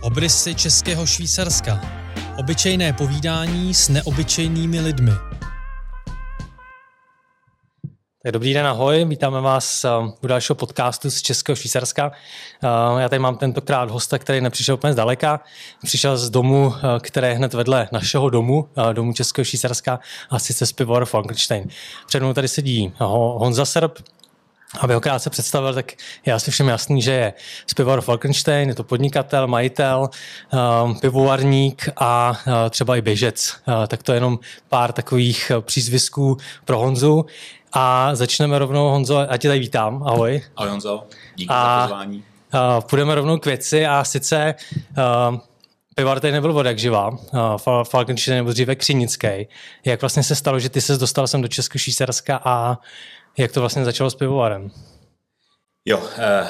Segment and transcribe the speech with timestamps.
[0.00, 1.80] Obrysy Českého Švýcarska.
[2.38, 5.10] Obyčejné povídání s neobyčejnými lidmi.
[8.22, 9.88] Tak dobrý den, ahoj, vítáme vás eh,
[10.22, 12.12] u dalšího podcastu z Českého Švýcarska.
[12.62, 15.40] Eh, já tady mám tentokrát hosta, který nepřišel úplně zdaleka.
[15.84, 20.66] Přišel z domu, eh, které je hned vedle našeho domu, domu Českého Švýcarska, a sice
[20.66, 21.68] z Pivovar Frankenstein.
[22.06, 23.98] Před mnou tady sedí Honza Serb,
[24.80, 25.92] aby ho krátce představil, tak
[26.26, 27.32] je asi všem jasný, že je
[27.66, 30.10] z pivovaru Falkenstein, je to podnikatel, majitel,
[30.84, 33.56] um, pivovarník a uh, třeba i běžec.
[33.68, 37.26] Uh, tak to je jenom pár takových uh, přízvisků pro Honzu.
[37.72, 40.42] A začneme rovnou, Honzo, a tě tady vítám, ahoj.
[40.56, 41.04] Ahoj Honzo,
[41.36, 42.24] díky a, za pozvání.
[42.54, 44.54] Uh, půjdeme rovnou k věci a sice
[45.30, 45.38] uh,
[45.94, 49.28] pivovar tady nebyl vodak živá, uh, Falkenstein nebo dříve Křinický.
[49.84, 52.78] Jak vlastně se stalo, že ty se dostal sem do Českého Švýcarska a
[53.38, 54.70] jak to vlastně začalo s pivovarem?
[55.84, 56.46] Jo, eh,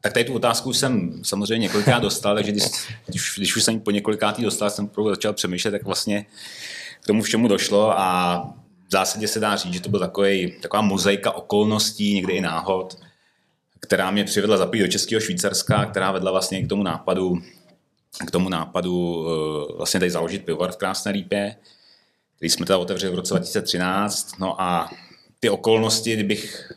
[0.00, 2.64] tak tady tu otázku jsem samozřejmě několikrát dostal, takže když,
[3.06, 6.26] když, když už jsem po několikátý dostal, jsem začal přemýšlet, tak vlastně
[7.00, 8.36] k tomu všemu došlo a
[8.88, 10.12] v zásadě se dá říct, že to byla
[10.62, 12.98] taková mozaika okolností, někdy i náhod,
[13.80, 17.42] která mě přivedla zapít do Českého Švýcarska, která vedla vlastně k tomu nápadu,
[18.26, 21.56] k tomu nápadu eh, vlastně tady založit pivovar v Krásné Lípě,
[22.36, 24.38] který jsme teda otevřeli v roce 2013.
[24.38, 24.90] No a
[25.46, 26.72] ty okolnosti, kdybych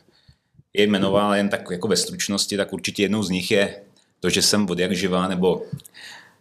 [0.74, 3.82] je jmenoval jen tak jako ve stručnosti, tak určitě jednou z nich je
[4.20, 5.62] to, že jsem od jak živá, nebo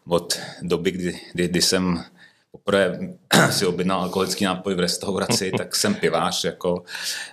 [0.07, 2.03] od doby, kdy, kdy, kdy jsem
[2.51, 2.99] poprvé
[3.49, 6.83] si objednal alkoholický nápoj v restauraci, tak jsem pivář, jako,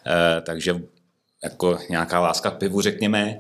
[0.06, 0.80] eh, takže
[1.44, 3.38] jako nějaká láska k pivu, řekněme.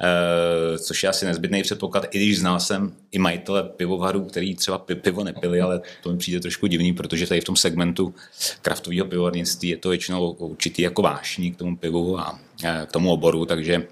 [0.00, 4.78] Eh, což je asi nezbytný předpoklad, i když znal jsem i majitele pivovarů, který třeba
[4.78, 8.14] pivo nepili, ale to mi přijde trošku divný, protože tady v tom segmentu
[8.62, 13.12] kraftového pivovarnictví je to většinou určitý jako vášní k tomu pivu a eh, k tomu
[13.12, 13.86] oboru, takže,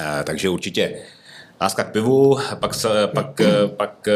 [0.00, 1.02] eh, takže určitě.
[1.60, 2.72] Láska k pivu, pak,
[3.14, 3.40] pak,
[3.76, 4.08] pak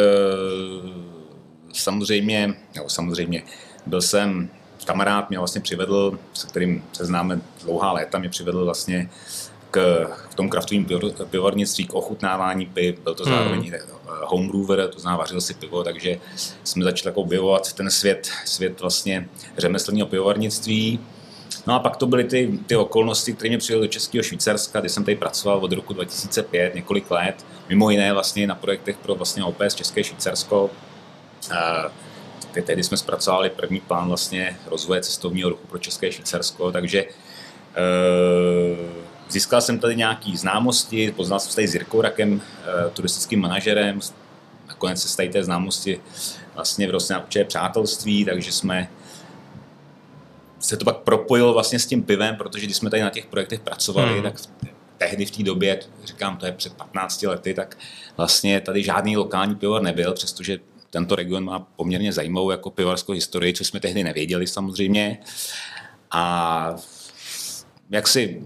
[1.73, 3.43] samozřejmě, jo, samozřejmě
[3.87, 4.51] byl jsem
[4.85, 9.11] kamarád mě vlastně přivedl, se kterým se známe dlouhá léta, mě přivedl vlastně
[9.71, 10.87] k, v tom kraftovém
[11.31, 13.81] pivovarnictví k ochutnávání piv, byl to zároveň hmm.
[14.25, 16.19] homebrewer, to znamená vařil si pivo, takže
[16.65, 21.01] jsme začali jako objevovat ten svět, svět vlastně řemeslného pivovarnictví.
[21.67, 24.89] No a pak to byly ty, ty okolnosti, které mě přijeli do Českého Švýcarska, kdy
[24.89, 29.45] jsem tady pracoval od roku 2005, několik let, mimo jiné vlastně na projektech pro vlastně
[29.45, 30.71] OPS České Švýcarsko.
[32.65, 37.05] Tehdy jsme zpracovali první plán vlastně rozvoje cestovního ruchu pro České Švýcarsko, takže
[39.31, 44.01] Získal jsem tady nějaké známosti, poznal jsem se tady s Jirkou Rakem, eh, turistickým manažerem,
[44.69, 46.01] nakonec se z té známosti
[46.55, 48.91] vlastně vyrostly na přátelství, takže jsme
[50.59, 53.61] se to pak propojilo vlastně s tím pivem, protože když jsme tady na těch projektech
[53.61, 54.23] pracovali, hmm.
[54.23, 54.35] tak
[54.99, 57.79] tehdy v té době, říkám, to je před 15 lety, tak
[58.17, 60.59] vlastně tady žádný lokální pivovar nebyl, přestože
[60.91, 65.19] tento region má poměrně zajímavou jako pivarskou historii, co jsme tehdy nevěděli samozřejmě.
[66.11, 66.77] A
[67.91, 68.43] jak si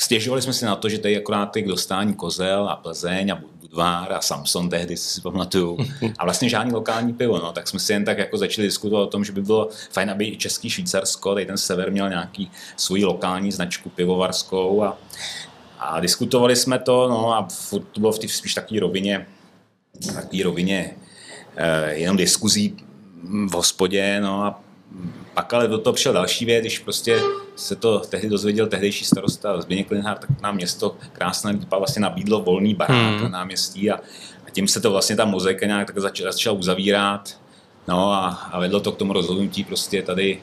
[0.00, 4.12] Stěžovali jsme si na to, že tady akorát k dostání Kozel a Plzeň a Budvár
[4.12, 5.78] a Samson tehdy, si pamatuju.
[6.18, 7.52] A vlastně žádný lokální pivo, no.
[7.52, 10.26] tak jsme si jen tak jako začali diskutovat o tom, že by bylo fajn, aby
[10.26, 14.98] i Český Švýcarsko, tady ten sever měl nějaký svůj lokální značku pivovarskou a,
[15.78, 17.48] a diskutovali jsme to, no a
[17.92, 19.26] to bylo v tý, spíš takové rovině,
[20.14, 20.96] takové rovině
[21.56, 22.76] eh, jenom diskuzí
[23.46, 24.67] v hospodě, no a
[25.34, 27.20] pak ale do toho přišel další věc, když prostě
[27.56, 32.40] se to tehdy dozvěděl tehdejší starosta Zbigněk Klinhár, tak nám město krásné lípa vlastně nabídlo
[32.40, 33.22] volný barák hmm.
[33.22, 33.94] na náměstí a,
[34.46, 37.40] a, tím se to vlastně ta mozaika nějak tak začala, začala uzavírat.
[37.88, 40.42] No a, a vedlo to k tomu rozhodnutí prostě tady,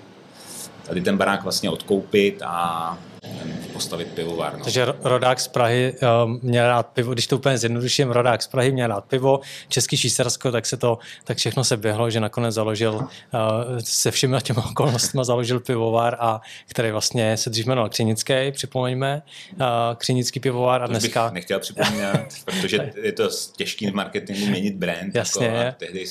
[0.87, 2.97] tady ten barák vlastně odkoupit a
[3.75, 4.57] postavit pivovar.
[4.57, 4.63] No.
[4.63, 8.71] Takže rodák z Prahy uh, měl rád pivo, když to úplně zjednoduším, rodák z Prahy
[8.71, 12.93] měl rád pivo, Český Švýcarsko, tak se to, tak všechno se běhlo, že nakonec založil
[12.93, 13.07] uh,
[13.79, 19.21] se všemi těmi okolnostmi založil pivovar, a který vlastně se dřív jmenoval Křinický, připomeňme,
[19.53, 19.65] uh,
[19.97, 21.23] Křinický pivovar a dneska...
[21.23, 25.15] Bych nechtěl připomínat, protože je to těžký v marketingu měnit brand.
[25.15, 26.05] Jasně, jako, tehdy...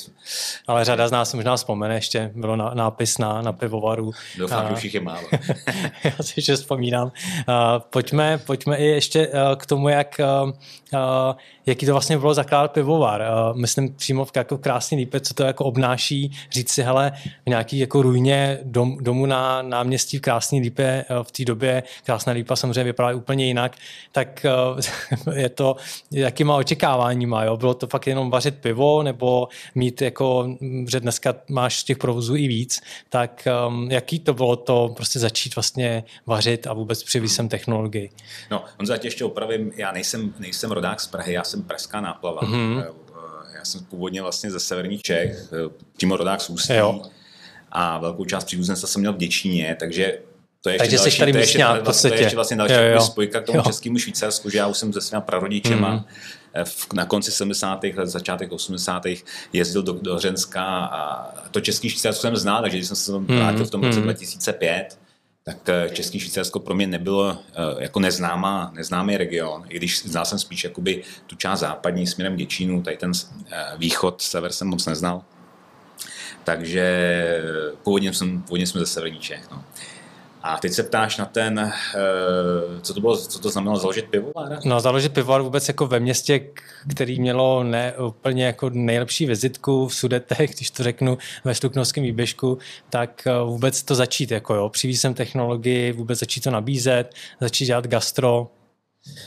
[0.67, 4.13] ale řada z nás možná vzpomene, ještě bylo nápis na, na pivovaru.
[4.39, 5.29] Doufám, že už jich je málo.
[6.05, 7.07] Já si ještě vzpomínám.
[7.49, 7.54] Uh,
[7.91, 11.01] pojďme, pojďme i ještě uh, k tomu, jak uh, uh,
[11.67, 13.25] jaký to vlastně bylo zakládat pivovar.
[13.55, 17.13] Myslím přímo v jako krásný lípe, co to jako obnáší, říct si, hele,
[17.47, 21.83] v nějaký jako ruině dom, domu na náměstí v krásný lípe uh, v té době,
[22.05, 23.77] krásná lípa samozřejmě vypadá úplně jinak,
[24.13, 24.47] tak
[25.25, 25.77] uh, je to,
[26.11, 27.57] jakýma očekáváníma, jo?
[27.57, 30.57] Bylo to fakt jenom vařit pivo, nebo mít jako,
[30.89, 35.57] že dneska máš těch provozů i víc, tak um, jaký to bylo to prostě začít
[35.57, 38.11] vlastně vařit a vůbec přivít technologii?
[38.51, 42.43] No, on zatím ještě opravím, já nejsem, nejsem rodák z Prahy, já jsem Pražská náplava.
[42.43, 42.85] Mm-hmm.
[43.55, 45.53] Já jsem původně vlastně ze severních Čech,
[45.97, 46.75] přímo rodák z Ústí.
[46.75, 47.03] Jo.
[47.73, 50.19] A velkou část příbuzenstva jsem měl v Děčíně, takže
[50.65, 52.15] to je Takže ještě tady místňák v podstatě.
[52.15, 53.01] To je ještě vlastně další jo, jo.
[53.01, 53.65] spojka k tomu jo.
[53.67, 56.05] českému Švýcarsku, že já už jsem se svýma prarodičema mm.
[56.65, 57.85] v, na konci 70.
[57.85, 59.03] let, začátek 80.
[59.53, 63.27] jezdil do, do Hřenska a to český Švýcarsko jsem znal, takže když jsem se mm.
[63.27, 64.03] vrátil v tom roce mm.
[64.03, 64.99] 2005,
[65.45, 70.25] tak eh, Český Švýcarsko pro mě nebylo eh, jako neznámá, neznámý region, i když znal
[70.25, 73.13] jsem spíš jakoby tu část západní směrem Děčínu, tady ten
[73.51, 75.23] eh, východ, sever jsem moc neznal.
[76.45, 76.85] Takže
[77.83, 79.51] původně, jsem, původně jsme ze severní Čech.
[79.51, 79.65] No.
[80.47, 81.73] A teď se ptáš na ten, eh,
[82.83, 84.59] co to, bylo, co to znamenalo založit pivovar?
[84.65, 86.41] No založit pivovar vůbec jako ve městě,
[86.91, 92.59] který mělo ne úplně jako nejlepší vizitku v Sudetech, když to řeknu ve Štuknovském výběžku,
[92.91, 97.67] tak eh, vůbec to začít, jako jo, přivízt sem technologii, vůbec začít to nabízet, začít
[97.67, 98.51] dělat gastro.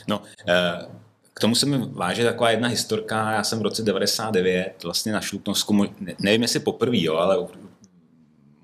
[0.08, 0.86] No, eh,
[1.34, 3.32] k tomu se mi váže taková jedna historka.
[3.32, 5.86] Já jsem v roce 99 vlastně na Šluknovsku,
[6.18, 7.38] nevím jestli poprvé, jo, ale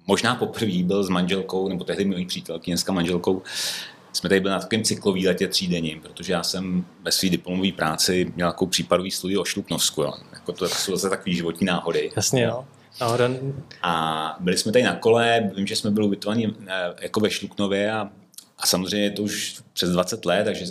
[0.06, 3.42] možná poprvé byl s manželkou, nebo tehdy mojí přítelkyně, dneska manželkou,
[4.12, 8.32] jsme tady byli na takovém cyklový letě třídenním, protože já jsem ve své diplomové práci
[8.34, 10.02] měl takovou případový studiu o Šluknovsku.
[10.02, 10.12] Jo.
[10.32, 12.12] Jako to jsou zase takové životní náhody.
[12.16, 12.64] Jasně, jo.
[13.00, 13.28] Náhoda.
[13.82, 17.92] A byli jsme tady na kole, vím, že jsme byli ubytovaní eh, jako ve Šluknově
[17.92, 18.10] a
[18.58, 20.66] a samozřejmě je to už přes 20 let, takže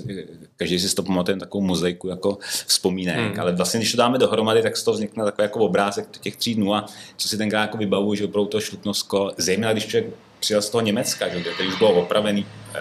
[0.58, 2.38] každý si to pamatuje takovou mozaiku jako
[2.68, 3.18] vzpomínek.
[3.18, 3.40] Hmm.
[3.40, 6.56] Ale vlastně, když to dáme dohromady, tak z toho vznikne takový jako obrázek těch tří
[6.56, 6.86] dnů a
[7.18, 10.82] co si tenkrát jako vybavuju, že opravdu to Šluknovsko, zejména když člověk přijel z toho
[10.82, 12.76] Německa, že, který už bylo opravený uh,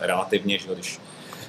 [0.00, 0.98] relativně, že, když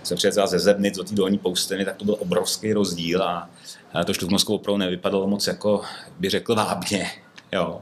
[0.03, 3.49] jsem přijel ze Zebnic do té dolní pousteny, tak to byl obrovský rozdíl a,
[3.93, 5.81] a to Šluknovsko opravdu nevypadalo moc jako,
[6.19, 7.11] by řekl, vábně.
[7.51, 7.81] Jo.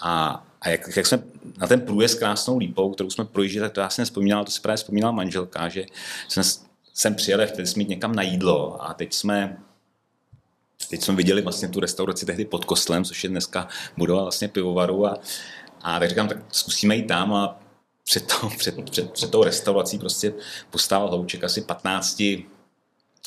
[0.00, 1.22] A, a jak, jak jsme
[1.58, 4.60] na ten průjezd krásnou lípou, kterou jsme projížděli, tak to já si nespomínal, to si
[4.60, 5.86] právě vzpomínala manželka, že
[6.28, 6.42] jsem,
[6.94, 9.56] jsem přijel, chtěli jsme jít někam na jídlo a teď jsme
[10.90, 15.06] Teď jsme viděli vlastně tu restauraci tehdy pod kostlem, což je dneska budova vlastně pivovaru
[15.06, 15.18] a,
[15.82, 17.60] a tak říkám, tak zkusíme jít tam a
[18.04, 20.34] před, to, před, před, před tou restaurací prostě
[20.70, 22.22] postával hlouček asi 15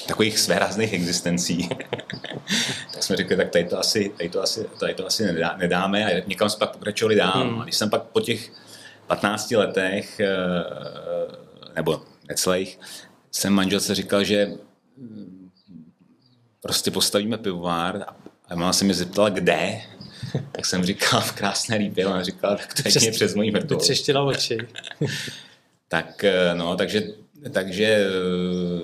[0.08, 1.70] takových svérázných existencí.
[2.94, 6.06] tak jsme řekli, tak tady to asi, tady to asi, tady to asi nedá, nedáme
[6.06, 7.44] a někam jsme pak pokračovali dál.
[7.44, 7.60] Hmm.
[7.60, 8.52] A když jsem pak po těch
[9.08, 10.34] 15 letech, eh,
[11.76, 12.80] nebo necelých,
[13.32, 14.52] jsem manželce říkal, že
[14.98, 15.50] mm,
[16.62, 18.06] prostě postavíme pivovár
[18.50, 19.82] a máma se mi zeptala, kde,
[20.52, 23.78] tak jsem říkal v krásné lípě, ona říkala, tak to je Přes, přes mojí mrtvou.
[23.78, 24.58] Třeštila oči.
[25.88, 27.04] tak eh, no, takže
[27.52, 28.08] takže eh,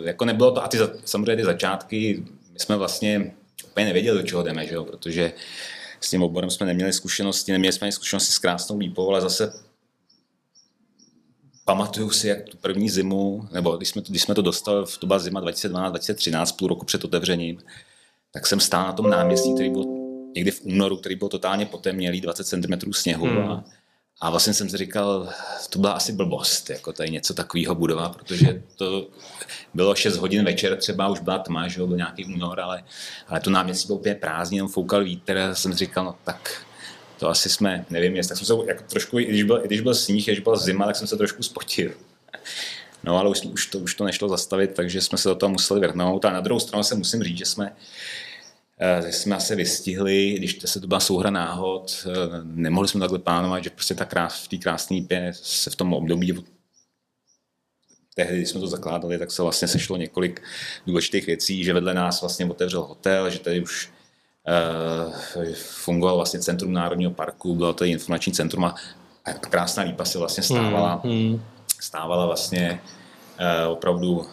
[0.08, 2.24] jako nebylo to, a ty samozřejmě ty začátky,
[2.54, 3.34] my jsme vlastně
[3.66, 4.86] úplně nevěděli, do čeho jdeme, že jo?
[4.86, 5.34] protože
[6.00, 9.54] s tím oborem jsme neměli zkušenosti, neměli jsme ani zkušenosti s krásnou lípou, ale zase
[11.66, 14.98] pamatuju si, jak tu první zimu, nebo když jsme to, když jsme to dostali, v
[14.98, 17.58] to byla zima 2012-2013, půl roku před otevřením,
[18.32, 19.86] tak jsem stál na tom náměstí, který byl
[20.36, 23.38] někdy v únoru, který byl totálně potemnělý, 20 cm sněhu hmm.
[23.38, 23.64] a
[24.22, 25.30] a vlastně jsem si říkal,
[25.70, 29.08] to byla asi blbost, jako tady něco takového budova, protože to
[29.74, 32.84] bylo 6 hodin večer, třeba už byla tma, že byl nějaký únor, ale,
[33.28, 36.66] ale to náměstí bylo úplně prázdný, jenom foukal vítr a jsem si říkal, no tak
[37.20, 39.82] to asi jsme, nevím, jestli, tak jsem se jako trošku, i když byl, i když
[39.82, 41.92] byl sníh, když byla zima, tak jsem se trošku spotil.
[43.04, 45.80] No ale už, už, to, už to nešlo zastavit, takže jsme se do toho museli
[45.80, 46.26] vrhnout.
[46.26, 47.76] A na druhou stranu se musím říct, že jsme
[49.10, 52.12] jsme se vystihli, když se to byla souhra náhod, eh,
[52.44, 55.94] nemohli jsme takhle plánovat, že prostě ta krás, v té krásné pě se v tom
[55.94, 56.46] období
[58.16, 60.42] tehdy, když jsme to zakládali, tak se vlastně sešlo několik
[60.88, 63.90] důležitých věcí, že vedle nás vlastně otevřel hotel, že tady už
[65.38, 68.76] uh, fungoval vlastně centrum Národního parku, bylo to informační centrum a,
[69.40, 71.42] krásná lípa se vlastně stávala, hmm, hmm.
[71.80, 72.82] stávala vlastně
[73.40, 74.26] uh, opravdu uh,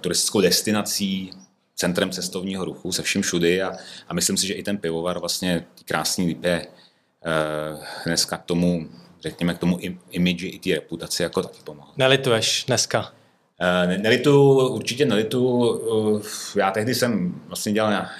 [0.00, 1.32] turistickou destinací,
[1.80, 3.72] centrem cestovního ruchu se vším všudy a,
[4.08, 8.88] a myslím si, že i ten pivovar vlastně krásný lípě uh, dneska k tomu,
[9.20, 9.78] řekněme, k tomu
[10.10, 11.92] imidži i té reputaci jako taky pomohl.
[11.96, 13.00] Nelituješ dneska?
[13.00, 15.68] Uh, nelitu, určitě nelitu.
[15.68, 16.22] Uh,
[16.56, 18.10] já tehdy jsem vlastně dělal na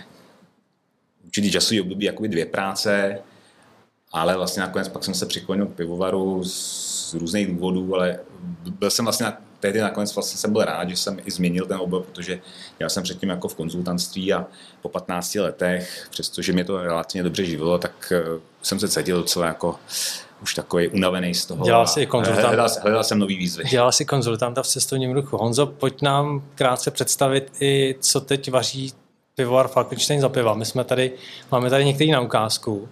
[1.24, 3.18] určitý časový období jakoby dvě práce,
[4.12, 8.20] ale vlastně nakonec pak jsem se přiklonil k pivovaru z různých důvodů, ale
[8.78, 11.76] byl jsem vlastně na tehdy nakonec vlastně jsem byl rád, že jsem i změnil ten
[11.80, 12.40] obor, protože
[12.78, 14.46] já jsem předtím jako v konzultantství a
[14.82, 19.46] po 15 letech, přestože mě to relativně dobře živilo, tak eh, jsem se cítil docela
[19.46, 19.76] jako
[20.42, 21.64] už takový unavený z toho.
[21.64, 22.46] Dělal jsi konzultant.
[22.46, 23.64] Hledal, hledal jsem nový výzvy.
[23.64, 25.36] Dělal jsi konzultanta v cestovním ruchu.
[25.36, 28.92] Honzo, pojď nám krátce představit i, co teď vaří
[29.34, 30.54] pivovar Falkenstein za piva.
[30.54, 31.12] My jsme tady,
[31.52, 32.88] máme tady některý na ukázku.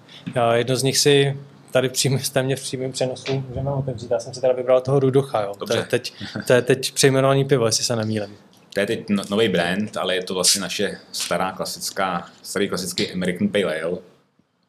[0.55, 1.37] Jedno z nich si
[1.71, 4.11] tady přímě, téměř v přímém přenosu můžeme otevřít.
[4.11, 5.43] Já jsem si teda vybral toho Rudocha.
[5.43, 5.55] Jo.
[5.55, 6.13] To, je teď,
[6.47, 8.37] to je teď přejmenovaný pivo, jestli se nemýlím.
[8.75, 13.13] to je teď no, nový brand, ale je to vlastně naše stará klasická, starý klasický
[13.13, 13.99] American Pale Ale,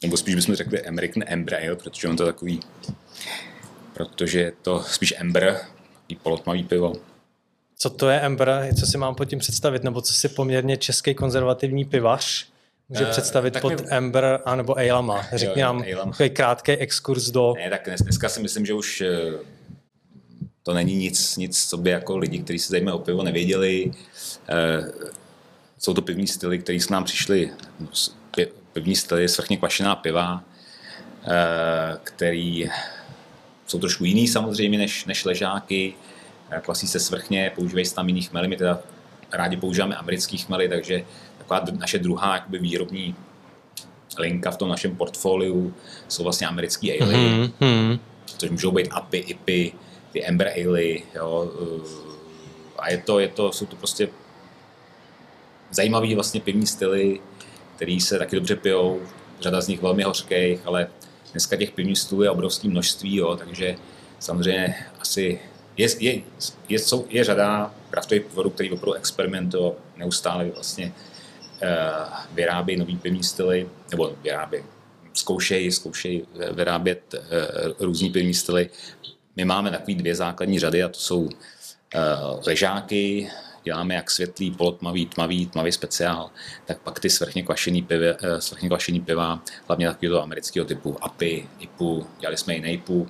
[0.02, 2.60] nebo spíš bychom řekli American Amber Ale, protože on to takový,
[3.94, 5.60] protože je to spíš Amber,
[6.08, 6.94] i polotmavý pivo.
[7.78, 11.16] Co to je Amber, co si mám pod tím představit, nebo co si poměrně český
[11.16, 12.48] konzervativní pivař
[12.90, 13.90] může uh, představit pod mi...
[13.90, 15.26] Amber anebo Alema?
[15.34, 17.54] Řekni nám takový krátký exkurs do...
[17.58, 19.32] Ne, tak dneska si myslím, že už eh,
[20.64, 23.92] to není nic, nic co by jako lidi, kteří se zajímají o pivo, nevěděli.
[24.50, 24.92] Eh,
[25.78, 27.52] jsou to pivní styly, které s nám přišly,
[28.74, 30.44] pivní styly, svrchně kvašená piva,
[32.04, 32.70] který
[33.68, 35.94] jsou trošku jiný samozřejmě než, než ležáky,
[36.62, 38.80] klasí se svrchně, používají se tam jiný chmely, my teda
[39.32, 41.06] rádi používáme americký chmely, takže
[41.50, 43.16] taková naše druhá jakoby výrobní
[44.18, 45.74] linka v tom našem portfoliu
[46.08, 48.00] jsou vlastně americký ale, mm-hmm.
[48.26, 49.74] což můžou být API, IPy,
[50.12, 50.84] ty Amber Ale,
[51.16, 51.52] jo,
[52.80, 54.10] a je to, je to, jsou to prostě
[55.72, 57.20] zajímavý vlastně pivní styly,
[57.76, 59.02] který se taky dobře pijou,
[59.42, 60.88] řada z nich velmi hořkých, ale
[61.32, 63.76] dneska těch pivních stylů je obrovské množství, jo, takže
[64.20, 65.40] samozřejmě asi
[65.78, 66.22] je, je,
[66.70, 70.94] je, jsou, je řada kraftových pivorů, který opravdu experimentují neustále vlastně
[72.32, 74.64] vyrábějí nový pivní styly, nebo vyrábějí,
[75.14, 77.20] zkoušejí, zkoušejí vyrábět uh,
[77.80, 78.70] různý pivní styly.
[79.36, 81.30] My máme takové dvě základní řady a to jsou
[82.48, 83.30] ležáky,
[83.64, 86.30] děláme jak světlý, polotmavý, tmavý, tmavý speciál,
[86.66, 88.06] tak pak ty svrchně kvašený, piva,
[88.40, 93.08] svrchně kvašený piva, hlavně takového amerického typu API, IPu, dělali jsme i NEIPu,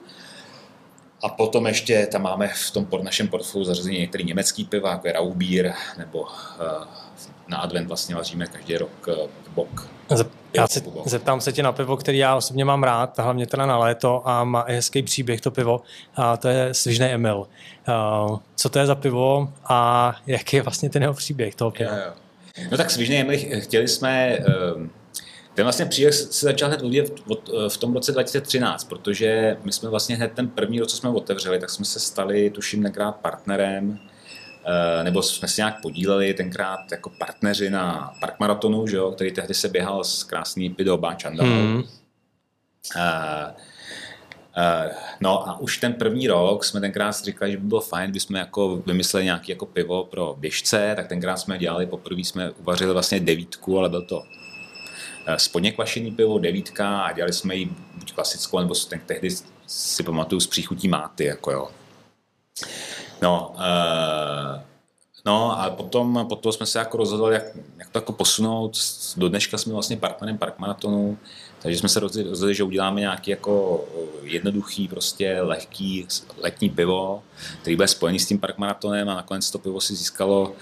[1.22, 5.08] a potom ještě tam máme v tom pod našem portfoliu zařazení některé německý piva, jako
[5.08, 6.28] je Raubier, nebo
[7.50, 9.88] na advent vlastně vaříme každý rok uh, bok.
[10.54, 13.78] Já se, zeptám se tě na pivo, který já osobně mám rád, hlavně teda na
[13.78, 15.82] léto a má hezký příběh to pivo,
[16.16, 17.38] a to je Svižný Emil.
[17.38, 21.92] Uh, co to je za pivo a jaký je vlastně ten jeho příběh toho piva?
[21.92, 22.14] Jo, jo.
[22.72, 24.88] No tak Svižný Emil chtěli jsme uh,
[25.60, 27.20] ten vlastně příběh se začal hned odvíjet
[27.70, 31.60] v tom roce 2013, protože my jsme vlastně hned ten první rok, co jsme otevřeli,
[31.60, 34.09] tak jsme se stali, tuším, nekrát partnerem, eh,
[35.04, 39.54] nebo jsme se nějak podíleli tenkrát jako partneři na Park Maratonu, že jo, který tehdy
[39.54, 41.50] se běhal s krásný Pidoba Čandalou.
[41.50, 41.76] Mm.
[41.76, 41.84] Uh,
[44.58, 48.36] Uh, no a už ten první rok jsme tenkrát říkali, že by bylo fajn, bychom
[48.36, 53.20] jako vymysleli nějaký jako pivo pro běžce, tak tenkrát jsme dělali, poprvé jsme uvařili vlastně
[53.20, 54.22] devítku, ale byl to
[55.30, 59.30] Eh, spodně kvašený pivo, devítka a dělali jsme ji buď klasickou, nebo ten, tehdy
[59.68, 61.68] si pamatuju s příchutí máty, jako jo.
[63.22, 64.62] No, uh,
[65.26, 67.44] no a potom, potom jsme se jako rozhodli, jak,
[67.78, 68.78] jak to jako posunout.
[69.18, 71.18] Do dneška jsme vlastně partnerem Park Maratonu,
[71.62, 73.86] takže jsme se rozhodli, že uděláme nějaký jako
[74.24, 76.08] jednoduchý, prostě lehký
[76.38, 77.24] letní pivo,
[77.62, 80.54] který bude spojený s tím Park Maratonem a nakonec to pivo si získalo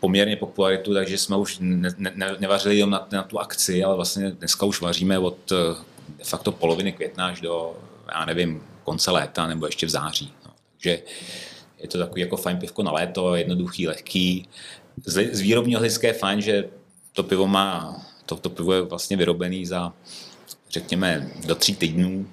[0.00, 4.30] poměrně popularitu, takže jsme už ne, ne, nevařili jenom na, na tu akci, ale vlastně
[4.30, 5.56] dneska už vaříme od eh,
[6.18, 7.76] de facto poloviny května až do,
[8.14, 10.32] já nevím, konce léta nebo ještě v září.
[10.80, 11.02] Takže
[11.78, 14.48] je to takový jako fajn pivko na léto, jednoduchý, lehký.
[15.04, 16.68] Z, z výrobního hlediska je fajn, že
[17.12, 19.92] to pivo má, to, to pivo je vlastně vyrobený za
[20.70, 22.26] řekněme do tří týdnů,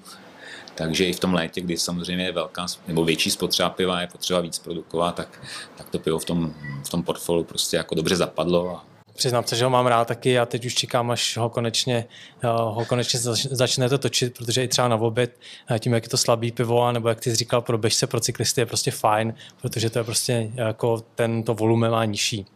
[0.74, 4.40] takže i v tom létě, kdy samozřejmě je velká nebo větší spotřeba piva, je potřeba
[4.40, 5.40] víc produkovat, tak,
[5.76, 6.54] tak to pivo v tom,
[6.86, 8.86] v tom portfoliu prostě jako dobře zapadlo a
[9.18, 12.06] Přiznám se, že ho mám rád taky a teď už čekám, až ho konečně,
[12.42, 13.20] eh, ho konečně
[13.50, 16.92] začne to točit, protože i třeba na oběd, eh, tím, jak je to slabý pivo,
[16.92, 20.04] nebo jak ty jsi říkal, pro běžce, pro cyklisty je prostě fajn, protože to je
[20.04, 22.46] prostě jako tento volumen má nižší.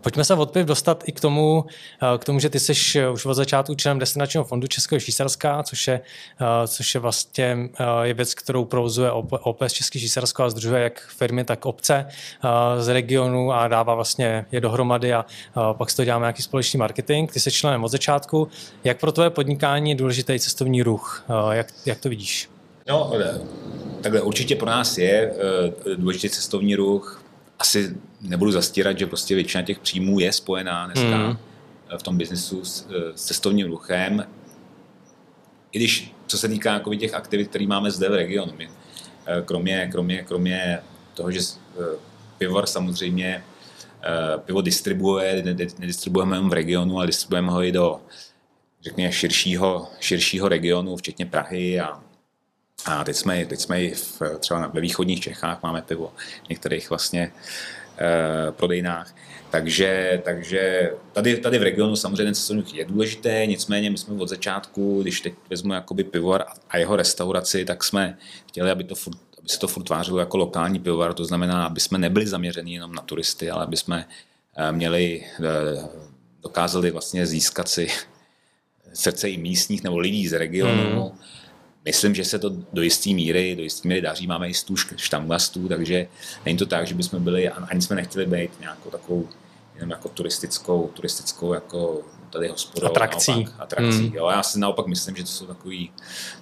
[0.00, 1.64] Pojďme se od piv dostat i k tomu,
[2.14, 5.88] eh, k tomu, že ty jsi už od začátku členem destinačního fondu Českého Švýcarska, což
[5.88, 6.00] je,
[6.40, 11.08] eh, což je vlastně eh, je věc, kterou provozuje OPS Český Švýcarsko a združuje jak
[11.08, 12.06] firmy, tak obce
[12.78, 15.26] z regionu a dává vlastně je dohromady a
[15.72, 17.30] pak z toho děláme nějaký společný marketing.
[17.32, 18.48] Ty jsi členem od začátku.
[18.84, 21.24] Jak pro tvoje podnikání je důležitý cestovní ruch?
[21.50, 22.50] Jak, jak to vidíš?
[22.88, 23.12] No,
[24.00, 25.34] takhle určitě pro nás je
[25.96, 27.27] důležitý cestovní ruch
[27.58, 31.36] asi nebudu zastírat, že prostě většina těch příjmů je spojená dneska mm.
[31.98, 34.26] v tom biznesu s, eh, s cestovním ruchem.
[35.72, 38.70] I když, co se týká jako těch aktivit, které máme zde v regionu, my,
[39.26, 40.80] eh, kromě, kromě, kromě
[41.14, 41.40] toho, že
[42.38, 43.44] pivovar samozřejmě
[44.44, 45.42] pivo distribuuje,
[45.78, 48.00] nedistribuujeme jenom v regionu, ale distribuujeme ho i do
[48.82, 52.00] řekněme, širšího, širšího regionu, včetně Prahy a
[52.84, 56.12] a teď jsme, teď jsme i v, třeba ve východních Čechách máme pivo
[56.46, 57.32] v některých vlastně
[57.98, 59.14] e, prodejnách.
[59.50, 65.02] Takže, takže tady, tady v regionu samozřejmě ten je důležité, nicméně my jsme od začátku,
[65.02, 68.18] když teď vezmu jakoby pivovar a jeho restauraci, tak jsme
[68.48, 68.94] chtěli, aby to,
[69.46, 73.02] se to furt tvářilo jako lokální pivovar, to znamená, aby jsme nebyli zaměřeni jenom na
[73.02, 74.08] turisty, ale aby jsme
[74.70, 75.24] měli,
[76.42, 77.88] dokázali vlastně získat si
[78.92, 81.04] srdce i místních nebo lidí z regionu.
[81.12, 81.18] Mm.
[81.84, 84.26] Myslím, že se to do jisté míry, do jisté míry daří.
[84.26, 86.06] Máme i stůž štamgastů, takže
[86.44, 89.28] není to tak, že bychom byli, ani jsme nechtěli být nějakou takovou
[89.74, 92.86] jenom jako turistickou, turistickou jako tady hospodou.
[92.86, 93.32] Atrakcí.
[93.32, 94.02] Naopak, atrakcí.
[94.02, 94.14] Mm.
[94.14, 95.92] Jo, já si naopak myslím, že to jsou takový,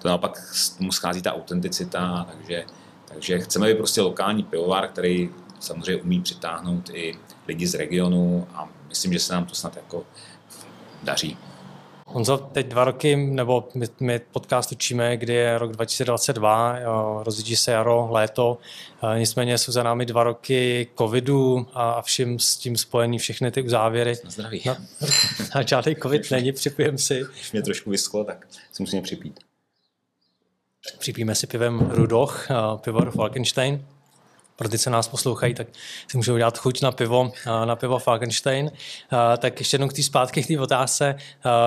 [0.02, 2.64] to naopak tomu schází ta autenticita, takže,
[3.04, 7.14] takže chceme být prostě lokální pivovar, který samozřejmě umí přitáhnout i
[7.48, 10.04] lidi z regionu a myslím, že se nám to snad jako
[11.02, 11.36] daří.
[12.16, 16.78] Honzo, teď dva roky, nebo my, my podcast učíme, kdy je rok 2022,
[17.22, 18.58] rozjíždí se jaro, léto,
[19.18, 24.14] nicméně jsou za námi dva roky covidu a vším s tím spojený všechny ty uzávěry.
[24.24, 24.62] Na zdraví.
[24.66, 24.76] No,
[25.52, 27.24] a žádný covid není, připijem si.
[27.34, 29.40] Když mě trošku vyschlo, tak si musím připít.
[30.98, 33.84] Připíme si pivem Rudoch, pivo Falkenstein
[34.56, 35.66] pro ty, co nás poslouchají, tak
[36.10, 37.32] si můžou dát chuť na pivo,
[37.64, 38.70] na pivo Falkenstein.
[39.38, 41.16] Tak ještě jednou k té zpátky, k té otázce.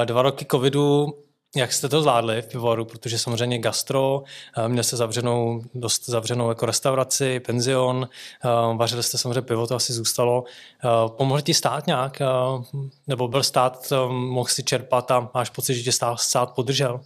[0.05, 1.13] Dva roky covidu,
[1.55, 4.24] jak jste to zvládli v pivovaru, protože samozřejmě gastro,
[4.67, 8.10] měli jste zavřenou, dost zavřenou jako restauraci, penzion,
[8.75, 10.43] vařili jste samozřejmě pivo, to asi zůstalo.
[11.08, 12.22] Pomohl ti stát nějak,
[13.08, 17.01] nebo byl stát, mohl si čerpat a máš pocit, že tě stát, stát podržel?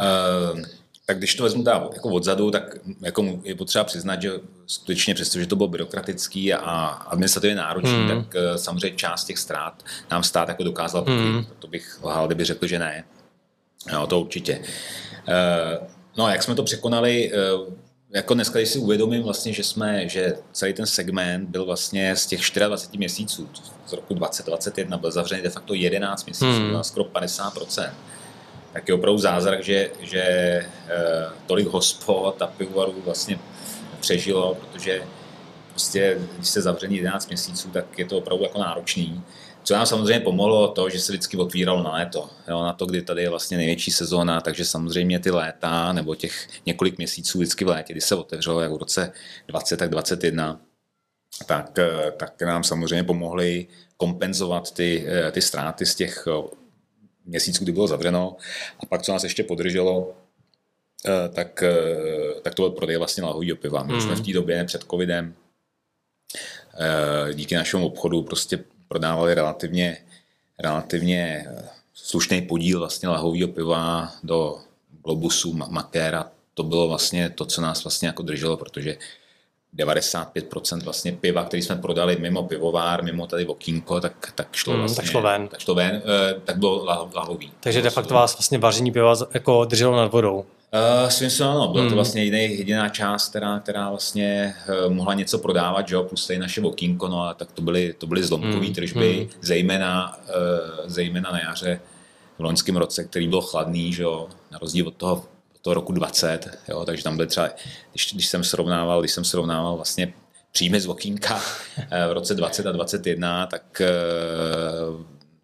[0.00, 0.77] Uh
[1.08, 4.30] tak když to vezmu teda jako odzadu, tak jako je potřeba přiznat, že
[4.66, 8.08] skutečně přesto, že to bylo byrokratický a administrativně náročný, hmm.
[8.08, 11.46] tak eh, samozřejmě část těch ztrát nám stát jako dokázal hmm.
[11.58, 13.04] To bych lhal, kdyby řekl, že ne.
[13.92, 14.60] No, to určitě.
[15.28, 15.78] Eh,
[16.16, 17.36] no a jak jsme to překonali, eh,
[18.10, 22.26] jako dneska, když si uvědomím vlastně, že jsme, že celý ten segment byl vlastně z
[22.26, 23.48] těch 24 měsíců
[23.86, 26.84] z roku 2021 byl zavřený de facto 11 měsíců, hmm.
[26.84, 27.90] skoro 50%
[28.78, 30.66] tak je opravdu zázrak, že, že eh,
[31.46, 33.38] tolik hospod a pivovarů vlastně
[34.00, 35.02] přežilo, protože
[35.70, 39.22] prostě, když se zavření 11 měsíců, tak je to opravdu jako náročný.
[39.62, 43.02] Co nám samozřejmě pomohlo to, že se vždycky otvíralo na léto, jo, na to, kdy
[43.02, 47.68] tady je vlastně největší sezóna, takže samozřejmě ty léta nebo těch několik měsíců vždycky v
[47.68, 49.12] létě, kdy se otevřelo, jak v roce
[49.48, 50.60] 20, tak 21,
[51.46, 56.26] tak, eh, tak nám samozřejmě pomohly kompenzovat ty, eh, ty ztráty z těch
[57.28, 58.36] měsíců, kdy bylo zavřeno.
[58.80, 60.14] A pak, co nás ještě podrželo,
[61.06, 63.82] eh, tak, eh, tak to byl prodej vlastně lahovýho piva.
[63.82, 64.00] My mm.
[64.00, 65.34] jsme v té době před covidem
[66.80, 69.98] eh, díky našemu obchodu prostě prodávali relativně,
[70.58, 71.46] relativně
[71.94, 74.58] slušný podíl vlastně lahovýho piva do
[75.04, 76.30] Globusu, Makéra.
[76.54, 78.96] To bylo vlastně to, co nás vlastně jako drželo, protože
[79.76, 84.78] 95% vlastně piva, který jsme prodali mimo pivovár, mimo tady okýnko, tak, tak šlo mm,
[84.78, 85.48] vlastně, tak šlo ven.
[85.48, 87.52] Tak šlo ven, eh, tak bylo lahový.
[87.60, 90.44] Takže de facto vás vlastně vaření piva jako drželo nad vodou.
[90.74, 94.54] Uh, svým způsobem ano, byla to vlastně jediná, jediná část, která, která vlastně
[94.86, 97.94] uh, mohla něco prodávat, že jo, plus tady naše okýnko, no a tak to byly,
[97.98, 98.74] to byly zlomkové mm.
[98.74, 99.40] tržby, mm.
[99.40, 101.80] zejména, uh, zejména na jaře
[102.38, 105.24] v loňském roce, který byl chladný, že jo, na rozdíl od toho
[105.68, 107.50] toho roku 20, jo, takže tam byly třeba,
[107.92, 110.12] když, když jsem srovnával, když jsem srovnával vlastně
[110.52, 111.40] příjmy z Vokínka
[111.90, 113.88] eh, v roce 20 a 21, tak eh,